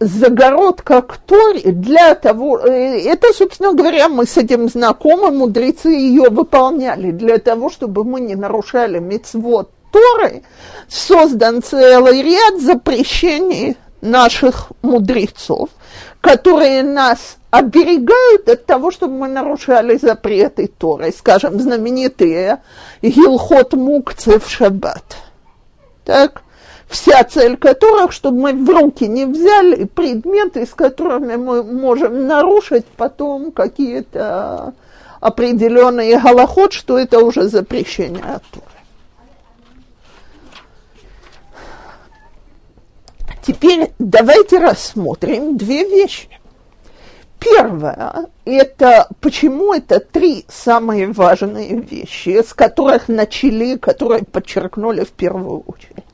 [0.00, 6.30] загородка к Торе для того, э, это, собственно говоря, мы с этим знакомы, мудрецы ее
[6.30, 10.42] выполняли, для того, чтобы мы не нарушали мецвод Торы,
[10.88, 15.68] создан целый ряд запрещений наших мудрецов,
[16.20, 22.62] которые нас оберегают от того, чтобы мы нарушали запреты Торы, скажем, знаменитые
[23.02, 25.16] Гилхот Мукцы в Шаббат.
[26.04, 26.42] Так?
[26.88, 32.84] Вся цель которых, чтобы мы в руки не взяли предметы, с которыми мы можем нарушить
[32.96, 34.74] потом какие-то
[35.20, 38.66] определенные голоход, что это уже запрещение Торы.
[43.46, 46.39] Теперь давайте рассмотрим две вещи.
[47.40, 55.60] Первое– это почему это три самые важные вещи, с которых начали, которые подчеркнули в первую
[55.66, 56.04] очередь.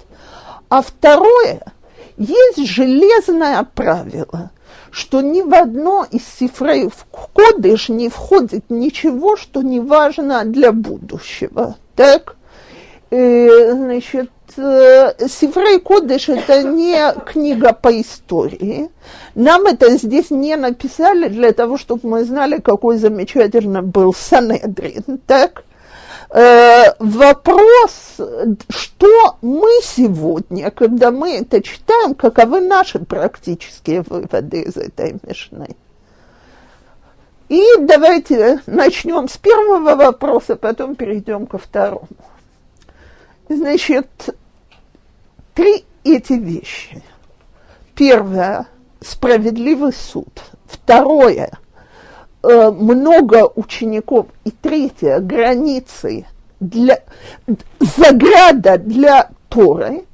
[0.69, 1.61] А второе–
[2.17, 4.51] есть железное правило,
[4.91, 10.73] что ни в одно из цифрей в кодыш не входит ничего, что не важно для
[10.73, 11.77] будущего.
[11.95, 12.37] Так?
[13.11, 18.91] И, э, значит, Э, Сифрей Кодыш– это не книга по истории.
[19.35, 25.19] Нам это здесь не написали для того, чтобы мы знали, какой замечательный был Санедрин.
[25.27, 25.65] Так?
[26.31, 28.17] Э, вопрос,
[28.69, 35.77] что мы сегодня, когда мы это читаем, каковы наши практические выводы из этой мешны?
[37.49, 42.09] И давайте начнем с первого вопроса, потом перейдем ко второму.
[43.49, 44.37] Значит,
[45.55, 47.03] три эти вещи.
[47.95, 48.67] Первое–
[49.01, 50.43] справедливый суд.
[50.67, 51.51] Второе
[52.43, 54.27] э,– много учеников.
[54.45, 56.27] И третье– границы
[56.61, 57.03] для,
[57.81, 60.05] заграда для Торы.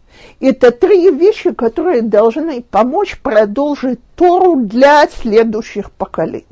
[0.41, 6.47] Это три вещи, которые должны помочь продолжить Тору для следующих поколений.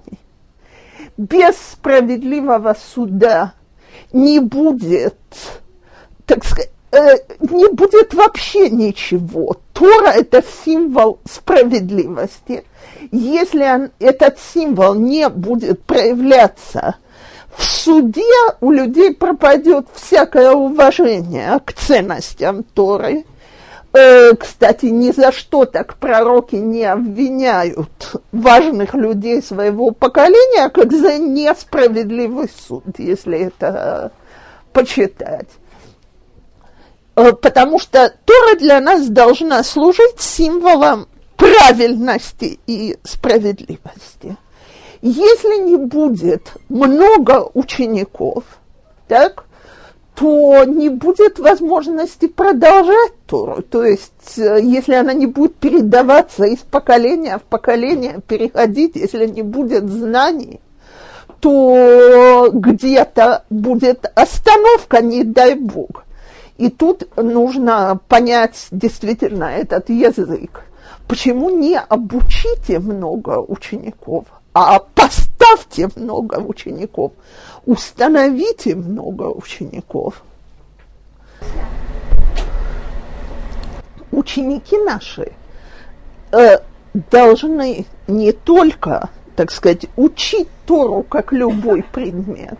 [1.16, 3.52] Без справедливого суда
[4.12, 5.14] не будет,
[6.30, 9.56] так сказать, э, не будет вообще ничего.
[9.72, 12.64] Тора– это символ справедливости.
[13.10, 16.94] Если он, этот символ не будет проявляться
[17.56, 18.22] в суде,
[18.60, 23.24] у людей пропадет всякое уважение к ценностям Торы.
[23.92, 31.18] Э, кстати, ни за что так пророки не обвиняют важных людей своего поколения, как за
[31.18, 34.12] несправедливый суд, если это
[34.72, 35.48] почитать.
[37.16, 44.36] Э, потому что Тора для нас должна служить символом правильности и справедливости.
[45.02, 48.44] Если не будет много учеников,
[49.08, 49.44] так,
[50.14, 53.62] то не будет возможности продолжать Тору.
[53.62, 59.42] То есть, э, если она не будет передаваться из поколения в поколение, переходить, если не
[59.42, 60.60] будет знаний,
[61.40, 66.04] то где-то будет остановка, не дай бог.
[66.60, 70.64] И тут нужно понять действительно этот язык.
[71.08, 77.12] Почему не обучите много учеников, а поставьте много учеников?
[77.64, 80.22] установите много учеников.
[84.12, 85.32] Ученики наши
[86.32, 86.58] э,
[86.92, 92.58] должны не только, так сказать, учить Тору как любой предмет,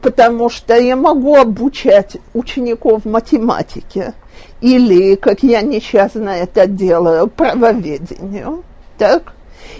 [0.00, 4.14] потому что я могу обучать учеников математике
[4.60, 8.64] или, как я несчастно это делаю, правоведению,
[8.98, 9.34] так?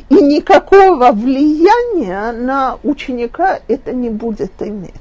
[0.09, 4.93] И никакого влияния на ученика это не будет иметь.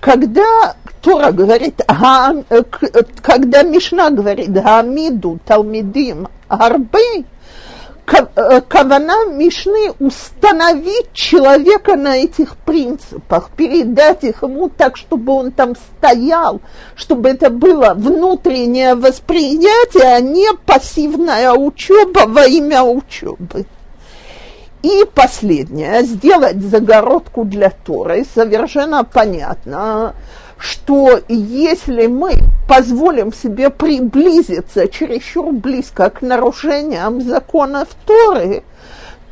[0.00, 2.62] Когда Тора говорит, э,
[3.22, 7.24] когда Мишна говорит, Гамиду, Талмидим, Арбей, э,
[8.68, 16.60] Кавана Мишны установить человека на этих принципах, передать их ему так, чтобы он там стоял,
[16.94, 23.66] чтобы это было внутреннее восприятие, а не пассивная учеба во имя учебы.
[24.82, 30.14] И последнее, сделать загородку для Торы, совершенно понятно,
[30.62, 32.36] что если мы
[32.68, 38.62] позволим себе приблизиться чересчур близко к нарушениям законов Торы,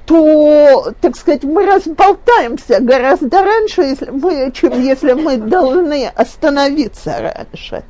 [0.07, 7.85] то, так сказать, мы разболтаемся гораздо раньше, если мы, чем если мы должны остановиться раньше.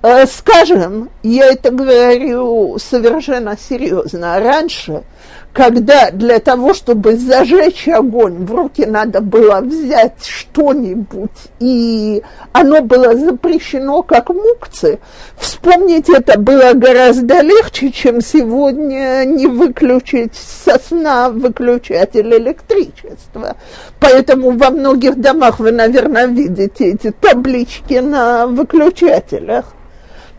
[0.00, 5.02] Э, скажем, я это говорю совершенно серьезно, раньше–
[5.54, 11.30] когда для того, чтобы зажечь огонь, в руки надо было взять что-нибудь,
[11.60, 14.98] и оно было запрещено как мукцы,
[15.36, 23.56] вспомнить это было гораздо легче, чем сегодня не выключить со сна выключатель электричества.
[24.00, 29.73] Поэтому во многих домах вы, наверное, видите эти таблички на выключателях.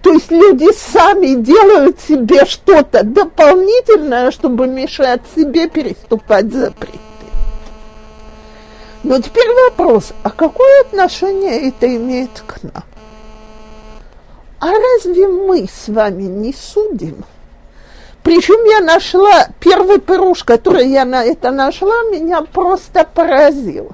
[0.05, 6.99] То есть люди сами делают себе что-то дополнительное, чтобы мешать себе переступать запреты.
[9.01, 12.83] Но теперь вопрос, а какое отношение это имеет к нам?
[14.59, 17.25] А разве мы с вами не судим?
[18.21, 23.93] Причем я нашла, первый пируш, который я на это нашла, меня просто поразил.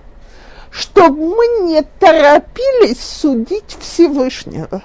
[0.72, 4.82] Чтобы мы не торопились судить Всевышнего.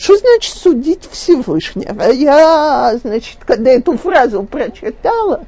[0.00, 2.10] Что значит судить Всевышнего?
[2.10, 5.44] Я, значит, когда эту фразу прочитала,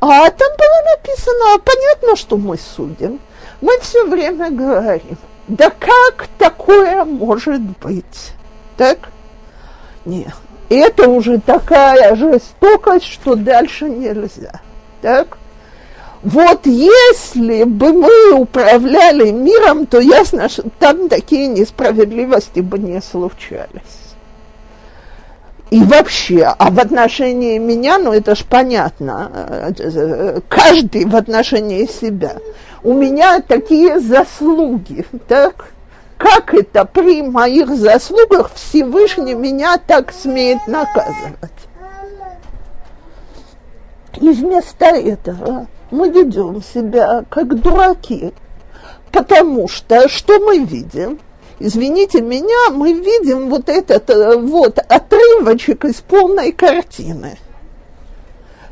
[0.00, 3.18] а там было написано, понятно, что мы судим.
[3.62, 5.16] Мы все время говорим,
[5.48, 8.32] да как такое может быть?
[8.76, 9.08] Так?
[10.04, 10.34] Нет.
[10.68, 14.60] Это уже такая жестокость, что дальше нельзя.
[15.00, 15.38] Так?
[16.24, 24.14] Вот если бы мы управляли миром, то ясно, что там такие несправедливости бы не случались.
[25.70, 29.74] И вообще, а в отношении меня, ну это ж понятно,
[30.48, 32.36] каждый в отношении себя.
[32.82, 35.66] У меня такие заслуги, так?
[36.16, 41.50] Как это при моих заслугах Всевышний меня так смеет наказывать?
[44.20, 48.32] И вместо этого мы ведем себя как дураки,
[49.12, 51.20] потому что что мы видим?
[51.60, 57.38] Извините меня, мы видим вот этот э, вот отрывочек из полной картины.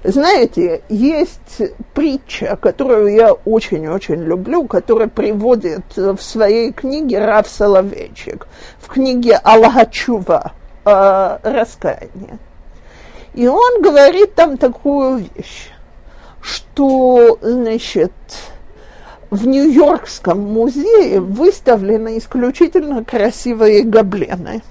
[0.03, 1.63] Знаете, есть
[1.95, 8.49] притча, которую я очень-очень люблю, которая приводит в своей книге Рав Соловейчик,
[8.81, 10.53] в книге Аллахачува
[10.85, 12.41] раскаяние.
[13.35, 15.72] И он говорит там такую вещь
[16.43, 18.13] что, значит,
[19.31, 24.63] в Нью-Йоркском музее выставлены исключительно красивые гоблены.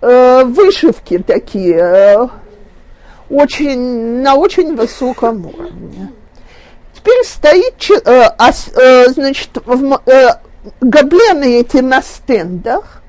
[0.00, 2.28] Э, вышивки такие э,
[3.30, 6.10] очень, на очень высоком уровне.
[6.94, 7.74] Теперь стоит,
[8.04, 9.50] э, значит,
[10.80, 13.02] гоблены эти на стендах,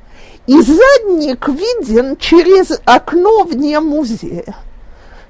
[0.46, 4.56] И задник виден через окно вне музея.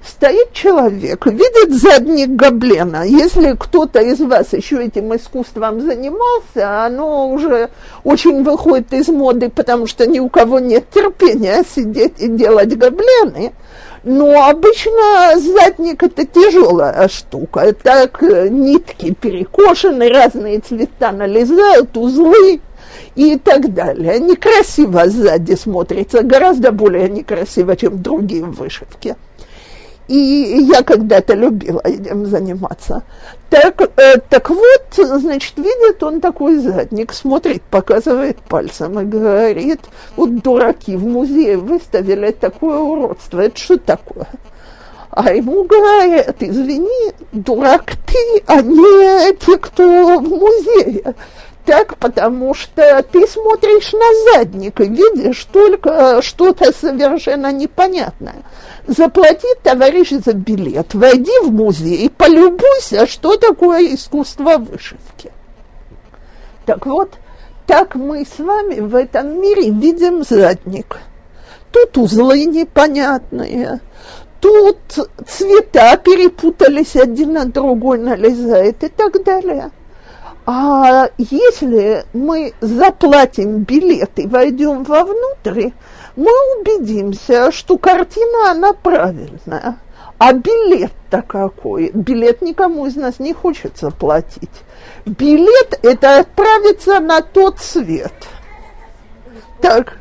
[0.05, 3.03] Стоит человек, видит задник Габлена.
[3.03, 7.69] Если кто-то из вас еще этим искусством занимался, оно уже
[8.03, 13.53] очень выходит из моды, потому что ни у кого нет терпения сидеть и делать гоблены.
[14.03, 17.73] Но обычно задник это тяжелая штука.
[17.73, 22.59] Так нитки перекошены, разные цвета налезают, узлы
[23.15, 24.19] и так далее.
[24.19, 29.15] Некрасиво сзади смотрится, гораздо более некрасиво, чем другие вышивки.
[30.07, 33.03] И я когда-то любила этим заниматься.
[33.49, 39.81] Так, э, так вот, значит, видит он такой задник, смотрит, показывает пальцем и говорит,
[40.17, 44.27] вот дураки в музее выставили такое уродство, это что такое?
[45.11, 51.13] А ему говорят, извини, дурак ты, а не те, кто в музее.
[51.65, 58.43] Так, потому что ты смотришь на задник и видишь только что-то совершенно непонятное.
[58.85, 65.31] Заплати, товарищ, за билет, войди в музей и полюбуйся, что такое искусство вышивки.
[66.65, 67.13] Так вот,
[67.65, 70.97] так мы с вами в этом мире видим задник.
[71.71, 73.79] Тут узлы непонятные,
[74.41, 74.77] тут
[75.27, 79.71] цвета перепутались один на другой налезает и так далее.
[80.45, 85.69] А если мы заплатим билет и войдем вовнутрь,
[86.15, 89.77] мы убедимся, что картина, она правильная.
[90.17, 91.91] А билет-то какой?
[91.91, 94.49] Билет никому из нас не хочется платить.
[95.05, 98.13] Билет– это отправиться на тот свет.
[99.61, 99.97] Так,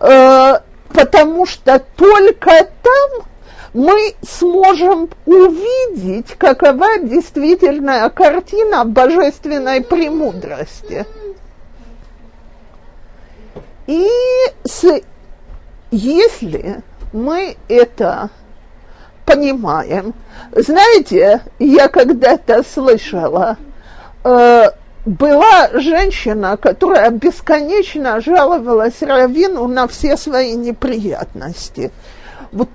[0.00, 3.26] э, потому что только там
[3.74, 11.04] мы сможем увидеть, какова действительная картина божественной премудрости.
[13.88, 14.08] И
[14.64, 15.00] с,
[15.90, 18.30] если мы это
[19.26, 20.14] понимаем,
[20.52, 23.56] знаете, я когда-то слышала,
[24.22, 24.70] э,
[25.04, 31.90] была женщина, которая бесконечно жаловалась Равину на все свои неприятности–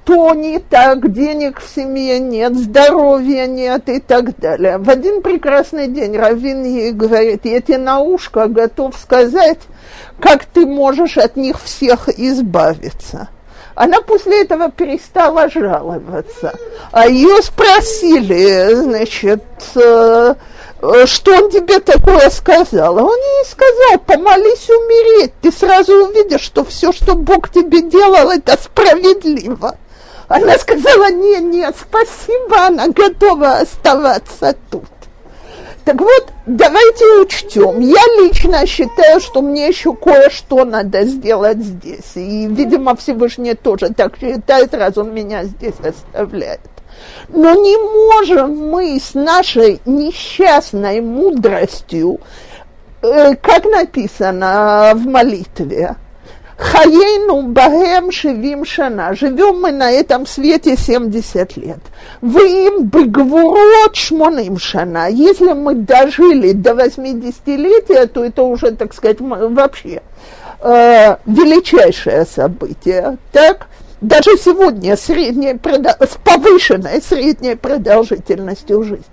[0.05, 4.77] то не так, денег в семье нет, здоровья нет и так далее.
[4.77, 9.59] В один прекрасный день Равин ей говорит, я тебе на ушко готов сказать,
[10.19, 13.29] как ты можешь от них всех избавиться.
[13.75, 16.53] Она после этого перестала жаловаться.
[16.91, 19.43] А ее спросили, значит,
[19.75, 20.35] Э,
[21.05, 22.97] что он тебе такое сказал?
[22.97, 28.57] Он ей сказал, помолись умереть, ты сразу увидишь, что все, что Бог тебе делал, это
[28.61, 29.77] справедливо.
[30.29, 34.85] Она сказала, нет, нет, спасибо, она готова оставаться тут.
[35.85, 37.79] Так вот, давайте учтем.
[37.79, 42.11] Я лично считаю, что мне еще кое-что надо сделать здесь.
[42.15, 46.61] И, видимо, Всевышний тоже так считает, раз он меня здесь оставляет.
[47.29, 52.19] Но не можем мы с нашей несчастной мудростью,
[53.01, 55.95] э, как написано в молитве,
[56.59, 59.15] Хаейну Бахем Шевим Шана.
[59.15, 61.79] Живем мы на этом свете 70 лет.
[62.19, 65.07] Вы им бегворот шмоным шана.
[65.09, 70.01] Если мы дожили до 80-летия, то это уже, так сказать, вообще
[70.61, 73.17] э, величайшее событие.
[73.31, 73.68] Так?
[74.01, 79.05] Даже сегодня средняя, с повышенной средней продолжительностью жизни.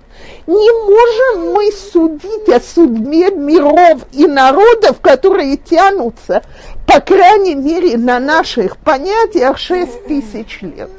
[0.46, 6.42] Не можем мы судить о судьбе миров и народов, которые тянутся,
[6.86, 10.90] по крайней мере, на наших понятиях 6 тысяч лет.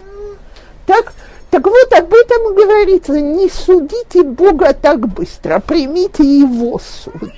[0.86, 1.14] Так,
[1.50, 7.32] так вот об этом говорится, не судите Бога так быстро, примите Его суд.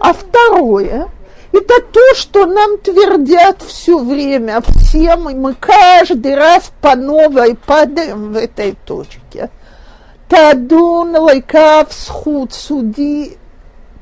[0.00, 1.08] А второе–
[1.52, 8.32] это то, что нам твердят все время, всем, и мы каждый раз по новой падаем
[8.32, 9.50] в этой точке.
[10.28, 13.36] Тадун лайкав схуд, суди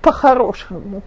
[0.00, 1.02] по-хорошему.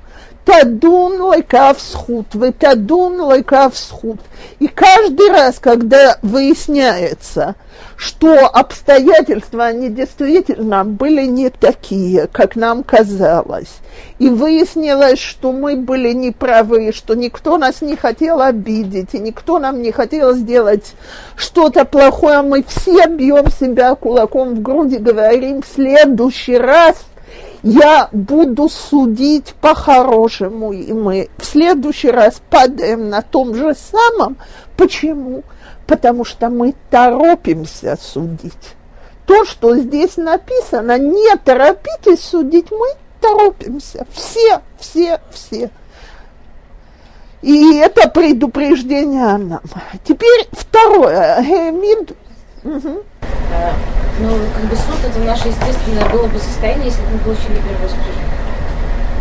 [0.45, 4.19] Тадун лайкав схуд, вы тадун лайкав схуд.
[4.59, 7.55] И каждый раз, когда выясняется,
[7.95, 13.79] что обстоятельства, они действительно были не такие, как нам казалось.
[14.19, 19.81] И выяснилось, что мы были неправы, что никто нас не хотел обидеть, и никто нам
[19.81, 20.93] не хотел сделать
[21.37, 22.41] что-то плохое.
[22.41, 26.97] Мы все бьем себя кулаком в груди, говорим, в следующий раз
[27.63, 34.37] я буду судить по-хорошему, и мы в следующий раз падаем на том же самом.
[34.75, 35.43] Почему?
[35.85, 38.75] потому что мы торопимся судить.
[39.25, 42.87] То, что здесь написано, не торопитесь судить, мы
[43.21, 44.05] торопимся.
[44.11, 45.69] Все, все, все.
[47.41, 49.61] И это предупреждение нам.
[50.03, 51.71] Теперь второе.
[51.71, 52.15] Мид...
[52.63, 53.03] Угу.
[53.53, 53.73] А,
[54.19, 57.89] ну, как бы суд это наше естественное было бы состояние, если бы мы получили первое
[57.89, 58.43] скрижение.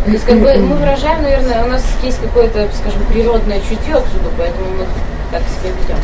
[0.04, 4.30] То есть, как бы мы выражаем, наверное, у нас есть какое-то, скажем, природное чутье суду,
[4.36, 4.86] поэтому мы
[5.30, 5.98] так себя ведем.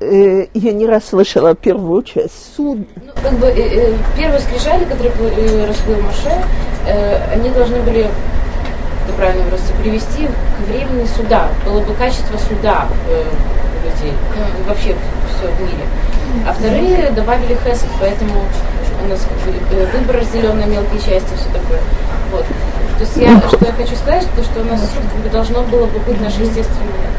[0.00, 2.56] Э, я не раз слышала первую часть.
[2.56, 2.78] Суд.
[2.96, 6.32] Ну, как бы э, э, первые скрижали, которые э, раскрыл Маше,
[6.86, 8.08] э, они должны были,
[9.04, 11.48] это правильно выразиться, привести к времени суда.
[11.64, 14.94] Было бы качество суда э, у людей, ну, вообще
[15.28, 15.84] все в мире.
[16.46, 18.32] А вторые добавили хесед, поэтому
[19.04, 19.26] у нас
[19.70, 21.80] э, выбор разделен на мелкие части, все такое.
[22.32, 22.44] Вот.
[22.98, 25.98] То есть я, что я хочу сказать, то, что у нас суд должно было бы
[26.00, 27.10] быть наше естественное.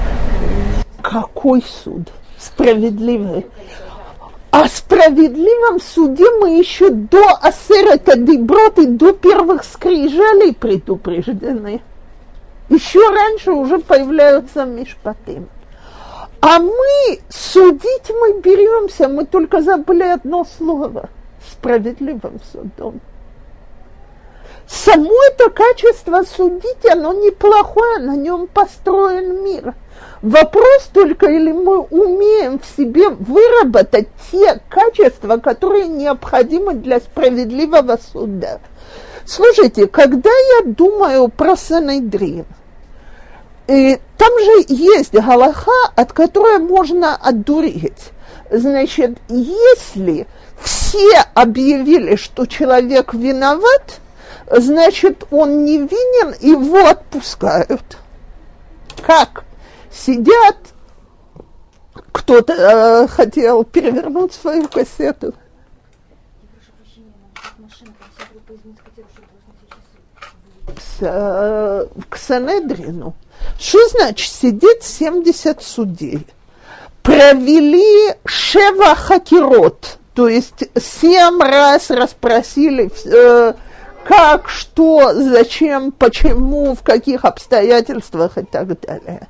[1.02, 2.10] Какой суд?
[2.38, 3.46] Справедливый.
[4.52, 11.82] О справедливом суде мы еще до Асерета Деброд и до первых скрижалей предупреждены.
[12.70, 15.50] Еще раньше уже появляются мишпатым.
[16.42, 21.10] А мы судить мы беремся, мы только забыли одно слово–
[21.52, 23.00] справедливым судом.
[24.68, 29.76] Само это качество судить, оно неплохое, на нем построен мир.
[30.22, 38.60] Вопрос только, или мы умеем в себе выработать те качества, которые необходимы для справедливого суда.
[39.26, 42.46] Слушайте, когда я думаю про Санедрин,
[43.68, 48.12] и там же есть галаха, от которой можно отдуреть.
[48.52, 50.28] Значит, если
[50.62, 54.00] все объявили, что человек виноват,
[54.52, 57.98] значит, он невинен, его отпускают.
[59.06, 59.46] Как?
[59.92, 60.58] Сидят,
[62.12, 65.34] кто-то э, хотел перевернуть свою кассету.
[70.78, 73.16] С, э, к Санедрину.
[73.60, 76.26] Что значит сидеть 70 судей?
[77.04, 83.54] Провели Шева Хакирот– то есть семь раз расспросили, э,
[84.04, 89.28] как, что, зачем, почему, в каких обстоятельствах и так далее.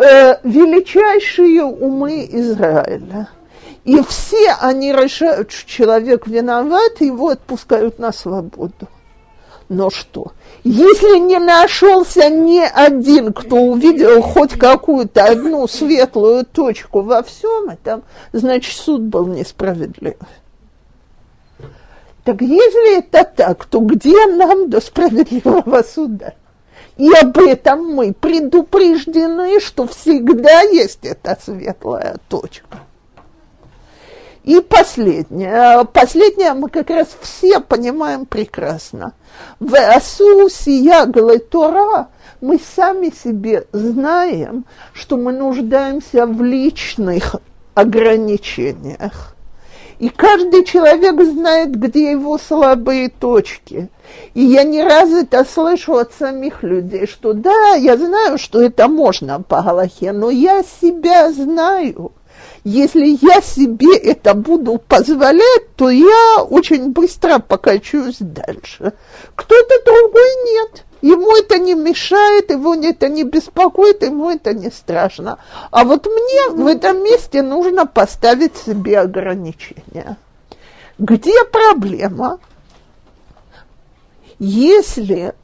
[0.00, 3.28] Э, величайшие умы Израиля.
[3.84, 8.88] И все они решают, что человек виноват, его отпускают на свободу.
[9.68, 10.32] Но что?
[10.64, 18.02] Если не нашелся ни один, кто увидел хоть какую-то одну светлую точку во всем этом,
[18.32, 20.16] значит, суд был несправедлив.
[22.24, 26.32] Так если это так, то где нам до справедливого суда?
[26.96, 32.80] И об этом мы предупреждены, что всегда есть эта светлая точка.
[34.44, 35.84] И последнее.
[35.92, 39.12] Последнее мы как раз все понимаем прекрасно.
[39.58, 41.06] В Асу сия
[41.50, 42.08] Тора
[42.40, 47.36] мы сами себе знаем, что мы нуждаемся в личных
[47.74, 49.34] ограничениях.
[50.00, 53.90] И каждый человек знает, где его слабые точки.
[54.32, 58.88] И я не раз это слышу от самих людей, что да, я знаю, что это
[58.88, 62.12] можно по Галахе, но я себя знаю.
[62.64, 68.94] Если я себе это буду позволять, то я очень быстро покачусь дальше.
[69.34, 70.84] Кто-то другой нет.
[71.02, 75.38] Ему это не мешает, его это не беспокоит, ему это не страшно.
[75.70, 80.16] А вот мне в этом месте нужно поставить себе ограничения.
[80.98, 82.38] Где проблема?
[84.38, 85.34] Если...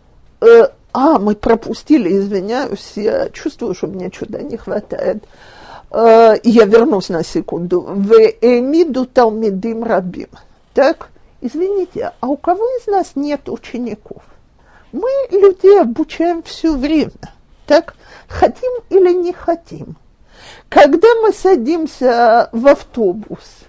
[0.41, 5.25] Э, а, мы пропустили, извиняюсь, я чувствую, что мне чуда не хватает.
[5.91, 10.29] Э, я вернусь на секунду, в Эмиду Талмидим Рабим.
[10.75, 11.09] Так,
[11.41, 14.23] извините, а у кого из нас нет учеников?
[14.97, 17.11] Мы людей обучаем все время,
[17.67, 17.95] так,
[18.29, 19.97] хотим или не хотим.
[20.71, 23.41] Когда мы садимся в автобус–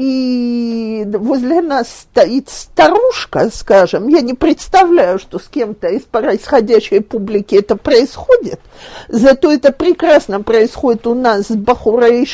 [0.00, 7.56] и возле нас стоит старушка, скажем, я не представляю, что с кем-то из происходящей публики
[7.56, 8.60] это происходит,
[9.08, 12.26] зато это прекрасно происходит у нас с Бахурой и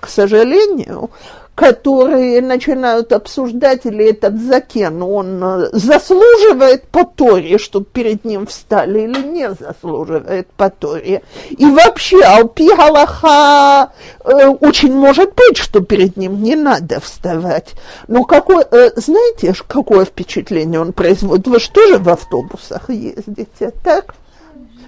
[0.00, 1.10] к сожалению,
[1.54, 9.00] которые начинают обсуждать, или этот закен, он э, заслуживает по Торе, чтобы перед ним встали,
[9.00, 10.72] или не заслуживает по.
[10.96, 11.20] И
[11.66, 13.92] вообще, Алпи Галаха
[14.24, 17.74] э, очень может быть, что перед ним не надо вставать.
[18.08, 21.46] Но какое, э, знаете, какое впечатление он производит?
[21.46, 24.14] Вы что же в автобусах ездите, так?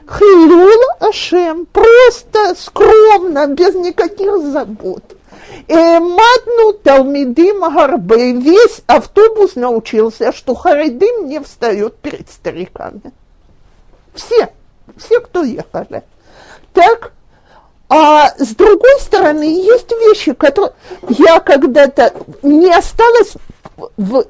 [0.07, 5.03] Хилюл Ашем, просто скромно, без никаких забот.
[5.69, 8.33] Матну Талмидим Гарбе.
[8.33, 13.13] Весь автобус научился, что Харидим не встает перед стариками.
[14.15, 14.51] Все.
[14.97, 16.03] все, кто ехали.
[16.73, 17.13] Так,
[17.89, 20.73] а с другой стороны, есть вещи, которые
[21.09, 23.35] я когда-то не осталась
[23.97, 24.25] в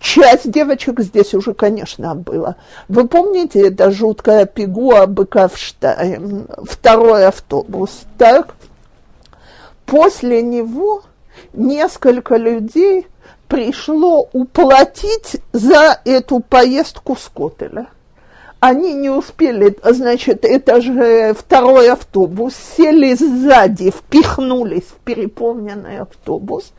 [0.00, 2.56] часть девочек здесь уже, конечно, было.
[2.88, 8.54] Вы помните, это жуткая пигуа Быковштайн, второй автобус, так?
[9.88, 11.02] После него
[11.52, 13.06] несколько людей
[13.48, 17.88] пришло уплатить за эту поездку с Котеля
[18.60, 26.72] они не успели, значит, это же второй автобус, сели сзади, впихнулись в переполненный автобус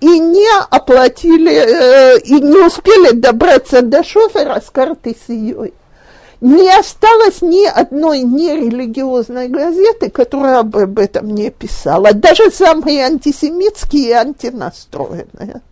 [0.00, 5.72] и не оплатили, э, и не успели добраться до шофера с картой с ее.
[6.40, 14.08] Не осталось ни одной нерелигиозной газеты, которая бы об этом не писала, даже самые антисемитские
[14.08, 15.62] и антинастроенные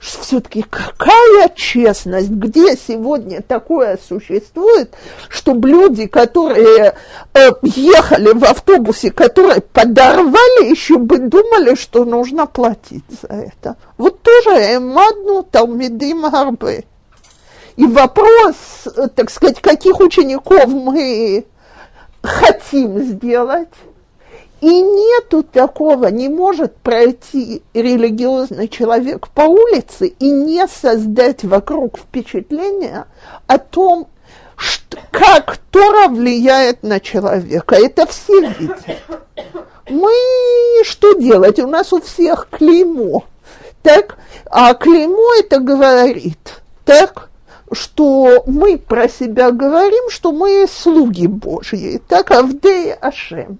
[0.00, 4.94] все-таки какая честность, где сегодня такое существует,
[5.28, 6.94] чтобы люди, которые
[7.34, 13.76] э, ехали в автобусе, которые подорвали, еще бы думали, что нужно платить за это.
[13.98, 16.84] Вот тоже эмадну талмидим гарбы.
[17.76, 18.56] И вопрос,
[18.86, 21.44] э, так сказать, каких учеников мы
[22.22, 23.72] хотим сделать,
[24.60, 33.04] и нету такого, не может пройти религиозный человек по улице и не создать вокруг впечатление
[33.46, 34.08] о том,
[34.56, 37.76] что, как Тора влияет на человека.
[37.76, 38.80] Это все видят.
[39.90, 40.10] Мы
[40.84, 41.58] что делать?
[41.58, 43.24] У нас у всех клеймо.
[43.82, 44.16] Так?
[44.46, 47.28] А клеймо это говорит, так,
[47.72, 53.58] что мы про себя говорим, что мы слуги Божьи, так, Авдей Ашем.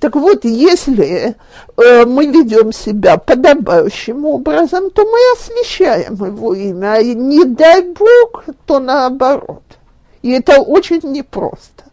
[0.00, 1.36] Так вот, если
[1.76, 8.44] э, мы ведем себя подобающим образом, то мы освещаем его имя, а не дай Бог,
[8.66, 9.62] то наоборот.
[10.20, 11.84] И это очень непросто.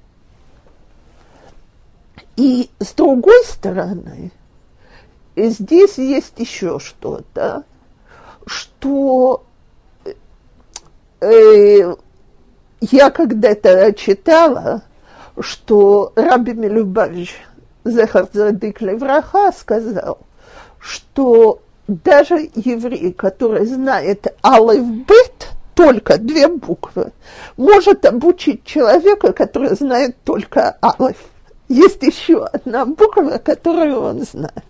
[2.35, 4.31] И с другой стороны,
[5.37, 7.63] здесь есть еще что-то,
[8.45, 9.43] что
[11.23, 11.95] э,
[12.81, 14.83] я когда-то читала,
[15.39, 17.35] что Раби Милюбович
[17.85, 20.19] Зехар Левраха сказал,
[20.79, 27.11] что даже еврей, который знает Бет, только две буквы,
[27.57, 31.17] может обучить человека, который знает только Алиф.
[31.67, 34.63] Есть еще одна буква, которую он знает.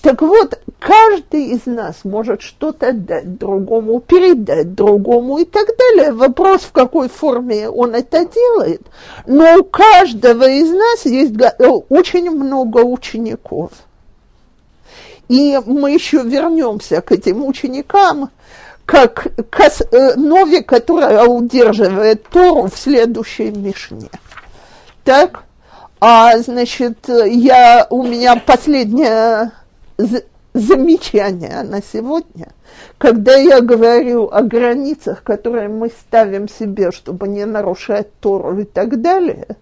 [0.00, 6.12] Так вот, каждый из нас может что-то дать другому, передать другому и так далее.
[6.12, 8.82] Вопрос, в какой форме он это делает.
[9.26, 13.72] Но у каждого из нас есть э, очень много учеников.
[15.28, 18.30] И мы еще вернемся к этим ученикам,
[18.84, 24.10] как к э, Нове, которая удерживает Тору в следующей Мишне.
[25.02, 25.44] Так,
[26.00, 29.52] а значит, я, у меня последняя
[30.54, 32.52] замечание на сегодня,
[32.96, 39.02] когда я говорю о границах, которые мы ставим себе, чтобы не нарушать Тору и так
[39.02, 39.56] далее,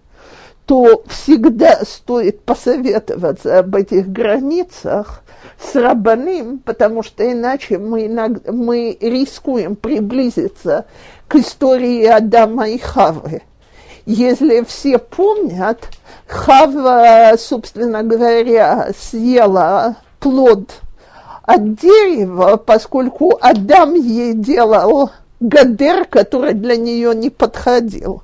[0.65, 5.23] то всегда стоит посоветоваться об этих границах
[5.59, 10.85] с рабаным, потому что иначе мы, иногда, мы рискуем приблизиться
[11.27, 13.41] к истории Адама и Хавы.
[14.05, 15.79] Если все помнят,
[16.27, 20.79] Хава, собственно говоря, съела плод
[21.43, 25.11] от дерева, поскольку Адам ей делал
[25.41, 28.23] гадер, который для нее не подходил.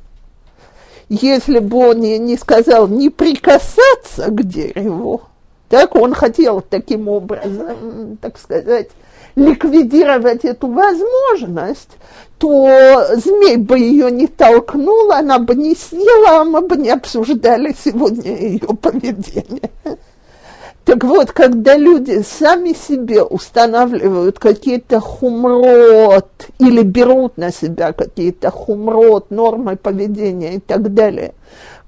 [1.09, 5.23] Если бы он ей не сказал не прикасаться к дереву,
[5.67, 8.87] так он хотел таким образом, так сказать,
[9.35, 11.97] ликвидировать эту возможность,
[12.37, 17.75] то змей бы ее не толкнул, она бы не съела, а мы бы не обсуждали
[17.83, 19.69] сегодня ее поведение.
[20.85, 29.29] Так вот, когда люди сами себе устанавливают какие-то хумрот или берут на себя какие-то хумрот,
[29.29, 31.33] нормы поведения и так далее,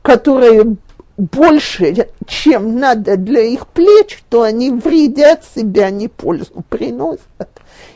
[0.04, 0.76] которые
[1.18, 7.22] больше, чем надо для их плеч, то они вредят себя, не пользу приносят.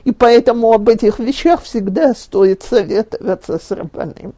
[0.04, 4.34] И поэтому об этих вещах всегда стоит советоваться с рабаном.